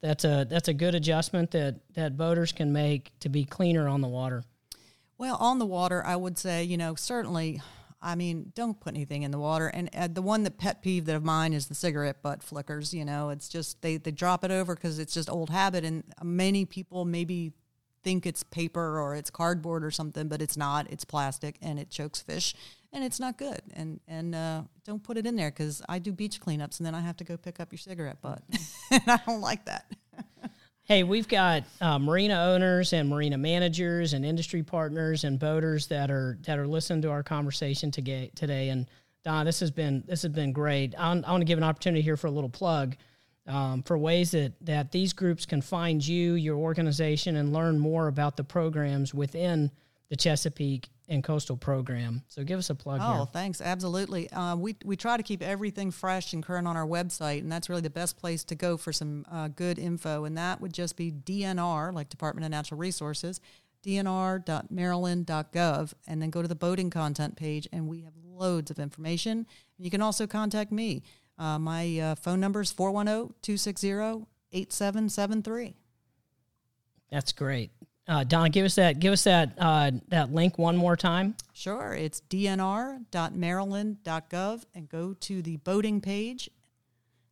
That's 0.01 0.25
a 0.25 0.47
that's 0.49 0.69
a 0.69 0.75
good 0.75 0.95
adjustment 0.95 1.51
that 1.53 1.81
that 1.95 2.17
boaters 2.17 2.53
can 2.53 2.73
make 2.73 3.11
to 3.21 3.29
be 3.29 3.45
cleaner 3.45 3.89
on 3.89 4.01
the 4.01 4.09
water. 4.09 4.45
Well, 5.19 5.37
on 5.37 5.59
the 5.59 5.67
water, 5.67 6.05
I 6.05 6.15
would 6.15 6.39
say, 6.39 6.63
you 6.63 6.77
know, 6.77 6.95
certainly, 6.95 7.61
I 8.01 8.15
mean, 8.15 8.53
don't 8.55 8.79
put 8.79 8.95
anything 8.95 9.25
in 9.25 9.33
the 9.33 9.39
water. 9.41 9.67
And 9.67 9.91
uh, 9.93 10.07
the 10.07 10.23
one 10.23 10.45
that 10.45 10.59
pet 10.59 10.81
peeve 10.81 11.07
that 11.07 11.17
of 11.17 11.25
mine 11.25 11.53
is 11.53 11.67
the 11.67 11.75
cigarette 11.75 12.23
butt 12.23 12.45
flickers. 12.45 12.95
You 12.95 13.05
know, 13.05 13.31
it's 13.31 13.49
just 13.49 13.83
they, 13.83 13.97
they 13.97 14.13
drop 14.13 14.45
it 14.45 14.53
over 14.53 14.77
because 14.77 15.01
it's 15.01 15.13
just 15.13 15.29
old 15.29 15.51
habit. 15.51 15.85
And 15.85 16.05
many 16.23 16.65
people 16.65 17.05
maybe 17.05 17.53
think 18.05 18.27
it's 18.27 18.45
paper 18.45 19.01
or 19.01 19.17
it's 19.17 19.29
cardboard 19.31 19.85
or 19.85 19.91
something, 19.91 20.29
but 20.29 20.41
it's 20.41 20.57
not. 20.57 20.89
It's 20.89 21.05
plastic 21.05 21.57
and 21.61 21.81
it 21.81 21.91
chokes 21.91 22.21
fish 22.21 22.55
and 22.93 23.05
it's 23.05 23.21
not 23.21 23.39
good. 23.39 23.61
And 23.75 24.01
and 24.09 24.35
uh, 24.35 24.63
don't 24.85 25.03
put 25.03 25.17
it 25.17 25.27
in 25.27 25.37
there 25.37 25.51
because 25.51 25.83
I 25.89 25.99
do 25.99 26.13
beach 26.13 26.41
cleanups 26.41 26.79
and 26.79 26.87
then 26.87 26.95
I 26.95 27.01
have 27.01 27.17
to 27.19 27.25
go 27.25 27.37
pick 27.37 27.61
up 27.61 27.73
your 27.73 27.79
cigarette 27.79 28.21
butt, 28.21 28.43
and 28.91 29.03
I 29.07 29.21
don't 29.27 29.41
like 29.41 29.65
that. 29.67 29.87
Hey, 30.89 31.03
we've 31.03 31.29
got 31.29 31.65
uh, 31.83 31.99
marina 31.99 32.45
owners 32.45 32.95
and 32.95 33.11
marina 33.11 33.37
managers 33.37 34.15
and 34.15 34.25
industry 34.25 34.63
partners 34.63 35.25
and 35.25 35.39
boaters 35.39 35.87
that 35.89 36.11
are 36.11 36.39
that 36.47 36.59
are 36.59 36.67
listening 36.67 37.03
to 37.03 37.11
our 37.11 37.23
conversation 37.23 37.91
today. 37.91 38.31
Today, 38.35 38.71
and 38.71 38.87
Donna, 39.23 39.45
this 39.45 39.61
has 39.61 39.71
been 39.71 40.03
this 40.07 40.23
has 40.23 40.33
been 40.33 40.51
great. 40.51 40.95
I 40.99 41.11
I 41.11 41.31
want 41.31 41.43
to 41.43 41.45
give 41.45 41.59
an 41.59 41.65
opportunity 41.65 42.01
here 42.01 42.17
for 42.17 42.29
a 42.29 42.31
little 42.31 42.49
plug 42.49 42.97
um, 43.47 43.83
for 43.83 43.99
ways 43.99 44.31
that 44.31 44.55
that 44.63 44.91
these 44.91 45.13
groups 45.13 45.45
can 45.45 45.61
find 45.61 46.07
you, 46.07 46.33
your 46.33 46.57
organization, 46.57 47.37
and 47.37 47.53
learn 47.53 47.79
more 47.79 48.09
about 48.09 48.39
the 48.39 48.45
programs 48.45 49.13
within 49.13 49.71
the 50.09 50.17
Chesapeake 50.17 50.89
and 51.09 51.25
Coastal 51.25 51.57
program. 51.57 52.23
So 52.29 52.45
give 52.45 52.59
us 52.59 52.71
a 52.71 52.75
plug 52.75 53.01
Oh, 53.03 53.17
here. 53.17 53.27
thanks. 53.33 53.61
Absolutely. 53.61 54.31
Uh, 54.31 54.57
we, 54.57 54.77
we 54.85 54.97
try 54.97 55.17
to 55.17 55.23
keep 55.23 55.43
everything 55.43 55.91
fresh 55.91 56.33
and 56.33 56.43
current 56.45 56.69
on 56.69 56.77
our 56.77 56.87
website, 56.87 57.41
and 57.41 57.51
that's 57.51 57.69
really 57.69 57.81
the 57.81 57.91
best 57.91 58.19
place 58.19 58.45
to 58.45 58.55
go 58.55 58.77
for 58.77 58.93
some 58.93 59.25
uh, 59.31 59.49
good 59.49 59.79
info. 59.79 60.25
And 60.25 60.37
that 60.37 60.61
would 60.61 60.73
just 60.75 60.97
be 60.97 61.11
DNR, 61.11 61.93
like 61.95 62.09
Department 62.11 62.45
of 62.45 62.51
Natural 62.51 62.79
Resources, 62.79 63.41
dnr.maryland.gov 63.85 65.93
and 66.07 66.23
then 66.23 66.31
go 66.31 66.43
to 66.43 66.49
the 66.49 66.55
boating 66.55 66.91
content 66.91 67.37
page, 67.37 67.67
and 67.73 67.89
we 67.89 68.03
have 68.03 68.13
loads 68.25 68.71
of 68.71 68.79
information. 68.79 69.47
You 69.79 69.91
can 69.91 70.03
also 70.03 70.27
contact 70.27 70.71
me. 70.73 71.03
Uh, 71.39 71.59
my 71.59 71.99
uh, 72.01 72.15
phone 72.17 72.41
number 72.41 72.61
is 72.61 72.71
410 72.73 73.35
260 73.43 74.27
8773. 74.53 75.75
That's 77.11 77.33
great. 77.33 77.71
Uh, 78.09 78.25
Donna, 78.25 78.49
give 78.49 78.65
us 78.65 78.75
that. 78.77 78.99
Give 78.99 79.13
us 79.13 79.25
that 79.25 79.53
uh, 79.59 79.91
that 80.09 80.33
link 80.33 80.57
one 80.57 80.79
more 80.79 80.97
time. 80.97 81.35
Sure, 81.53 81.93
it's 81.93 82.23
dnr.maryland.gov, 82.31 84.65
and 84.75 84.89
go 84.89 85.13
to 85.13 85.43
the 85.43 85.59
boating 85.59 86.01
page. 86.01 86.49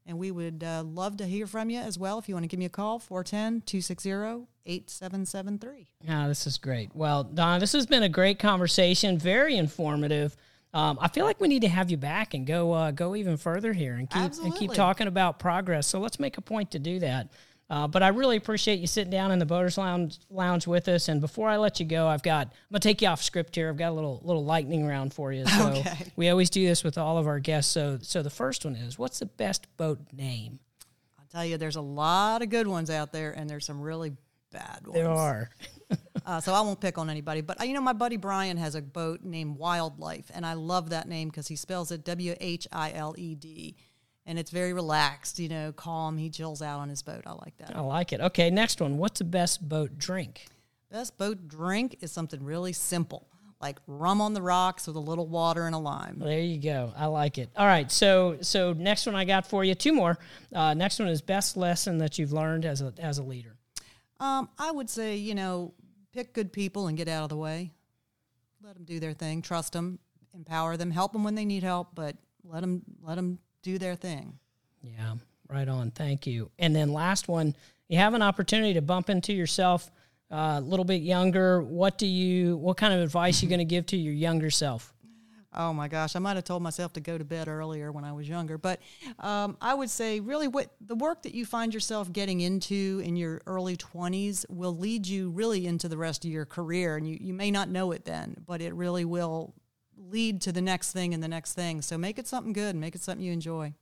And 0.09 0.19
we 0.19 0.31
would 0.31 0.63
uh, 0.63 0.85
love 0.85 1.17
to 1.17 1.25
hear 1.25 1.49
from 1.49 1.69
you 1.69 1.81
as 1.81 1.99
well. 1.99 2.21
If 2.21 2.29
you 2.29 2.35
want 2.35 2.45
to 2.45 2.49
give 2.49 2.61
me 2.61 2.67
a 2.67 2.69
call, 2.69 3.01
410 3.01 3.63
260 3.63 4.47
8773. 4.67 5.89
Yeah, 6.05 6.29
this 6.29 6.47
is 6.47 6.59
great. 6.59 6.95
Well, 6.95 7.25
Donna, 7.25 7.59
this 7.59 7.73
has 7.73 7.87
been 7.87 8.05
a 8.05 8.09
great 8.09 8.39
conversation, 8.39 9.19
very 9.19 9.57
informative. 9.57 10.37
Um, 10.75 10.97
I 11.01 11.09
feel 11.09 11.25
like 11.25 11.41
we 11.41 11.49
need 11.49 11.63
to 11.63 11.69
have 11.69 11.91
you 11.91 11.97
back 11.97 12.35
and 12.35 12.47
go 12.47 12.73
uh, 12.73 12.91
go 12.91 13.17
even 13.17 13.39
further 13.39 13.73
here 13.73 13.95
and 13.95 14.11
keep 14.11 14.33
and 14.45 14.55
keep 14.55 14.73
talking 14.73 15.07
about 15.07 15.39
progress. 15.39 15.87
So 15.87 16.01
let's 16.01 16.21
make 16.21 16.37
a 16.37 16.43
point 16.43 16.73
to 16.73 16.79
do 16.79 16.99
that. 16.99 17.31
Uh, 17.69 17.89
but 17.89 18.03
I 18.03 18.09
really 18.09 18.37
appreciate 18.37 18.79
you 18.79 18.87
sitting 18.87 19.11
down 19.11 19.33
in 19.33 19.41
the 19.41 19.47
Boaters 19.47 19.77
Lounge 19.77 20.19
lounge 20.31 20.69
with 20.69 20.87
us. 20.87 21.09
And 21.09 21.21
before 21.21 21.49
I 21.49 21.57
let 21.57 21.81
you 21.81 21.87
go, 21.87 22.07
I've 22.07 22.23
got 22.23 22.47
I'm 22.47 22.73
gonna 22.73 22.81
take 22.81 23.03
you 23.03 23.09
off 23.09 23.23
script 23.23 23.57
here. 23.57 23.69
I've 23.69 23.77
got 23.77 23.91
a 23.91 23.95
little 23.95 24.21
little 24.25 24.45
lightning 24.45 24.87
round 24.87 25.13
for 25.13 25.33
you. 25.33 25.45
So 25.47 25.69
okay. 25.69 26.07
we 26.17 26.29
always 26.29 26.49
do 26.49 26.65
this 26.65 26.85
with 26.85 26.97
all 26.97 27.19
of 27.19 27.27
our 27.27 27.41
guests. 27.41 27.73
So 27.73 27.99
so 28.03 28.23
the 28.23 28.31
first 28.31 28.65
one 28.65 28.77
is 28.77 28.99
what's 28.99 29.19
the 29.19 29.27
best 29.27 29.67
boat 29.77 29.99
name? 30.13 30.61
I'll 31.19 31.27
tell 31.27 31.45
you, 31.45 31.57
there's 31.57 31.77
a 31.77 31.81
lot 31.81 32.43
of 32.43 32.51
good 32.51 32.69
ones 32.69 32.89
out 32.89 33.13
there, 33.13 33.33
and 33.33 33.51
there's 33.51 33.67
some 33.67 33.81
really 33.81 34.13
bad 34.53 34.87
ones. 34.87 34.95
There 34.95 35.11
are. 35.11 35.51
uh, 36.27 36.41
so 36.41 36.55
I 36.55 36.61
won't 36.61 36.81
pick 36.81 36.99
on 36.99 37.11
anybody. 37.11 37.41
But 37.41 37.61
uh, 37.61 37.65
you 37.65 37.75
know, 37.75 37.81
my 37.81 37.95
buddy 37.95 38.17
Brian 38.17 38.59
has 38.59 38.77
a 38.77 38.83
boat 38.83 39.23
named 39.25 39.57
Wildlife, 39.57 40.31
and 40.33 40.47
I 40.47 40.53
love 40.53 40.91
that 40.91 41.09
name 41.09 41.31
because 41.31 41.49
he 41.49 41.57
spells 41.57 41.91
it 41.91 42.05
W 42.05 42.37
H 42.41 42.69
I 42.71 42.93
L 42.93 43.17
E 43.19 43.35
D 43.35 43.77
and 44.27 44.39
it's 44.39 44.51
very 44.51 44.73
relaxed, 44.73 45.39
you 45.39 45.49
know, 45.49 45.73
calm. 45.73 46.19
He 46.19 46.29
chills 46.31 46.61
out 46.61 46.81
on 46.81 46.89
his 46.89 47.03
boat. 47.03 47.23
I 47.27 47.33
like 47.33 47.57
that. 47.59 47.77
I 47.77 47.81
like 47.81 48.13
it. 48.13 48.21
Okay, 48.21 48.51
next 48.51 48.81
one. 48.81 48.99
What's 48.99 49.19
the 49.19 49.25
best 49.25 49.67
boat 49.67 49.97
drink? 49.97 50.47
Best 50.91 51.17
boat 51.17 51.49
drink 51.49 51.99
is 52.01 52.11
something 52.13 52.43
really 52.45 52.73
simple, 52.73 53.29
like 53.61 53.79
rum 53.87 54.21
on 54.21 54.35
the 54.35 54.43
rocks 54.43 54.87
with 54.87 54.97
a 54.97 55.01
little 55.01 55.27
water 55.27 55.67
and 55.67 55.75
a 55.75 55.79
lime. 55.79 56.19
There 56.19 56.41
you 56.41 56.61
go. 56.61 56.93
I 56.97 57.07
like 57.07 57.39
it. 57.39 57.51
All 57.57 57.67
right. 57.67 57.91
So 57.91 58.39
so 58.41 58.73
next 58.73 59.07
one 59.07 59.15
I 59.15 59.25
got 59.25 59.47
for 59.47 59.65
you. 59.65 59.75
Two 59.75 59.93
more. 59.93 60.19
Uh, 60.53 60.75
next 60.75 60.99
one 60.99 61.09
is 61.09 61.23
best 61.23 61.57
lesson 61.57 61.99
that 61.99 62.19
you've 62.19 62.33
learned 62.33 62.65
as 62.65 62.83
a 62.83 62.93
as 62.99 63.19
a 63.19 63.23
leader. 63.23 63.57
Um, 64.19 64.49
I 64.59 64.71
would 64.71 64.89
say 64.91 65.17
you 65.17 65.35
know 65.35 65.75
pick 66.13 66.33
good 66.33 66.53
people 66.53 66.87
and 66.89 66.97
get 66.97 67.09
out 67.09 67.25
of 67.25 67.29
the 67.29 67.37
way. 67.37 67.73
Let 68.63 68.75
them 68.75 68.85
do 68.85 68.99
their 68.99 69.13
thing. 69.13 69.43
Trust 69.43 69.73
them. 69.73 69.99
Empower 70.35 70.77
them. 70.77 70.91
Help 70.91 71.13
them 71.13 71.25
when 71.25 71.35
they 71.35 71.45
need 71.45 71.63
help, 71.63 71.95
but 71.95 72.17
let 72.45 72.61
them 72.61 72.83
let 73.03 73.17
them 73.17 73.39
do 73.63 73.79
their 73.79 73.95
thing. 73.95 74.39
Yeah, 74.83 75.15
right 75.49 75.69
on. 75.69 75.91
Thank 75.91 76.27
you. 76.27 76.51
And 76.59 76.75
then 76.75 76.93
last 76.93 77.29
one, 77.29 77.55
you 77.89 77.99
have 77.99 78.15
an 78.15 78.23
opportunity 78.23 78.75
to 78.75 78.83
bump 78.83 79.11
into 79.11 79.33
yourself 79.33 79.91
uh, 80.31 80.57
a 80.59 80.61
little 80.61 80.85
bit 80.85 81.03
younger. 81.03 81.63
What 81.63 81.99
do 81.99 82.07
you? 82.07 82.57
What 82.57 82.77
kind 82.77 82.93
of 82.93 83.01
advice 83.01 83.43
are 83.43 83.47
you 83.47 83.49
going 83.49 83.61
to 83.61 83.65
give 83.65 83.87
to 83.87 83.97
your 83.97 84.15
younger 84.15 84.51
self? 84.51 84.93
Oh 85.59 85.73
my 85.73 85.89
gosh, 85.89 86.15
I 86.15 86.19
might 86.19 86.37
have 86.37 86.45
told 86.45 86.63
myself 86.63 86.93
to 86.95 87.01
go 87.01 87.17
to 87.17 87.25
bed 87.25 87.49
earlier 87.49 87.91
when 87.91 88.05
I 88.05 88.13
was 88.13 88.29
younger, 88.29 88.59
but 88.59 88.79
um, 89.21 89.57
I 89.59 89.73
would 89.73 89.89
say 89.89 90.21
really 90.21 90.49
what 90.49 90.71
the 90.83 90.95
work 90.95 91.23
that 91.23 91.35
you 91.35 91.47
find 91.47 91.73
yourself 91.73 92.13
getting 92.13 92.41
into 92.41 93.01
in 93.03 93.17
your 93.17 93.41
early 93.47 93.75
20s 93.75 94.45
will 94.51 94.77
lead 94.77 95.07
you 95.07 95.31
really 95.31 95.67
into 95.67 95.89
the 95.89 95.97
rest 95.97 96.27
of 96.27 96.31
your 96.31 96.45
career. 96.45 96.97
And 96.97 97.09
you, 97.09 97.17
you 97.19 97.33
may 97.33 97.51
not 97.51 97.71
know 97.71 97.93
it 97.93 98.05
then, 98.05 98.37
but 98.47 98.61
it 98.61 98.75
really 98.75 99.07
will 99.07 99.55
lead 100.11 100.41
to 100.43 100.53
the 100.53 100.61
next 100.61 100.93
thing 100.93 101.15
and 101.15 101.23
the 101.23 101.29
next 101.29 101.55
thing. 101.55 101.83
So 101.83 101.97
make 101.97 102.19
it 102.19 102.27
something 102.27 102.53
good, 102.53 102.77
make 102.77 102.95
it 102.95 103.03
something 103.03 103.25
you 103.25 103.33
enjoy. 103.33 103.73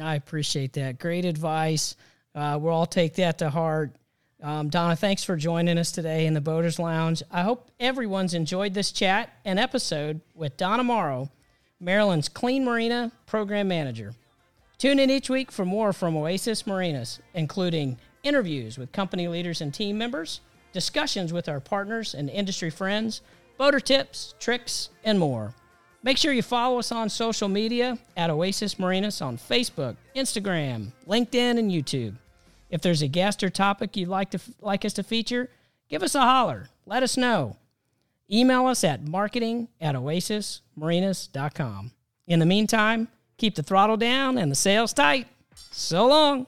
I 0.00 0.14
appreciate 0.16 0.72
that. 0.74 0.98
Great 0.98 1.24
advice. 1.24 1.96
Uh, 2.34 2.58
we'll 2.60 2.72
all 2.72 2.86
take 2.86 3.14
that 3.14 3.38
to 3.38 3.50
heart. 3.50 3.94
Um, 4.42 4.68
Donna, 4.68 4.96
thanks 4.96 5.24
for 5.24 5.36
joining 5.36 5.78
us 5.78 5.92
today 5.92 6.26
in 6.26 6.34
the 6.34 6.40
Boaters 6.40 6.78
Lounge. 6.78 7.22
I 7.30 7.42
hope 7.42 7.70
everyone's 7.78 8.34
enjoyed 8.34 8.74
this 8.74 8.92
chat 8.92 9.32
and 9.44 9.58
episode 9.58 10.20
with 10.34 10.56
Donna 10.56 10.84
Morrow, 10.84 11.30
Maryland's 11.80 12.28
Clean 12.28 12.64
Marina 12.64 13.12
Program 13.26 13.68
Manager. 13.68 14.12
Tune 14.76 14.98
in 14.98 15.10
each 15.10 15.30
week 15.30 15.52
for 15.52 15.64
more 15.64 15.92
from 15.92 16.16
Oasis 16.16 16.66
Marinas, 16.66 17.20
including 17.32 17.96
interviews 18.22 18.76
with 18.76 18.92
company 18.92 19.28
leaders 19.28 19.60
and 19.60 19.72
team 19.72 19.96
members, 19.96 20.40
discussions 20.72 21.32
with 21.32 21.48
our 21.48 21.60
partners 21.60 22.14
and 22.14 22.28
industry 22.28 22.70
friends, 22.70 23.22
boater 23.56 23.80
tips, 23.80 24.34
tricks, 24.38 24.90
and 25.04 25.18
more. 25.18 25.54
Make 26.02 26.18
sure 26.18 26.32
you 26.32 26.42
follow 26.42 26.78
us 26.78 26.92
on 26.92 27.08
social 27.08 27.48
media 27.48 27.98
at 28.16 28.28
Oasis 28.30 28.78
Marinas 28.78 29.22
on 29.22 29.38
Facebook, 29.38 29.96
Instagram, 30.14 30.92
LinkedIn, 31.08 31.58
and 31.58 31.70
YouTube. 31.70 32.14
If 32.68 32.82
there's 32.82 33.02
a 33.02 33.08
guest 33.08 33.42
or 33.42 33.50
topic 33.50 33.96
you'd 33.96 34.08
like 34.08 34.30
to 34.32 34.40
like 34.60 34.84
us 34.84 34.92
to 34.94 35.02
feature, 35.02 35.48
give 35.88 36.02
us 36.02 36.14
a 36.14 36.20
holler. 36.20 36.68
Let 36.86 37.02
us 37.02 37.16
know. 37.16 37.56
Email 38.30 38.66
us 38.66 38.84
at 38.84 39.02
marketing 39.06 39.68
at 39.80 39.94
oasismarinas.com. 39.94 41.92
In 42.26 42.38
the 42.38 42.46
meantime, 42.46 43.08
keep 43.36 43.54
the 43.54 43.62
throttle 43.62 43.96
down 43.96 44.38
and 44.38 44.50
the 44.50 44.56
sails 44.56 44.92
tight. 44.92 45.28
So 45.54 46.06
long. 46.06 46.46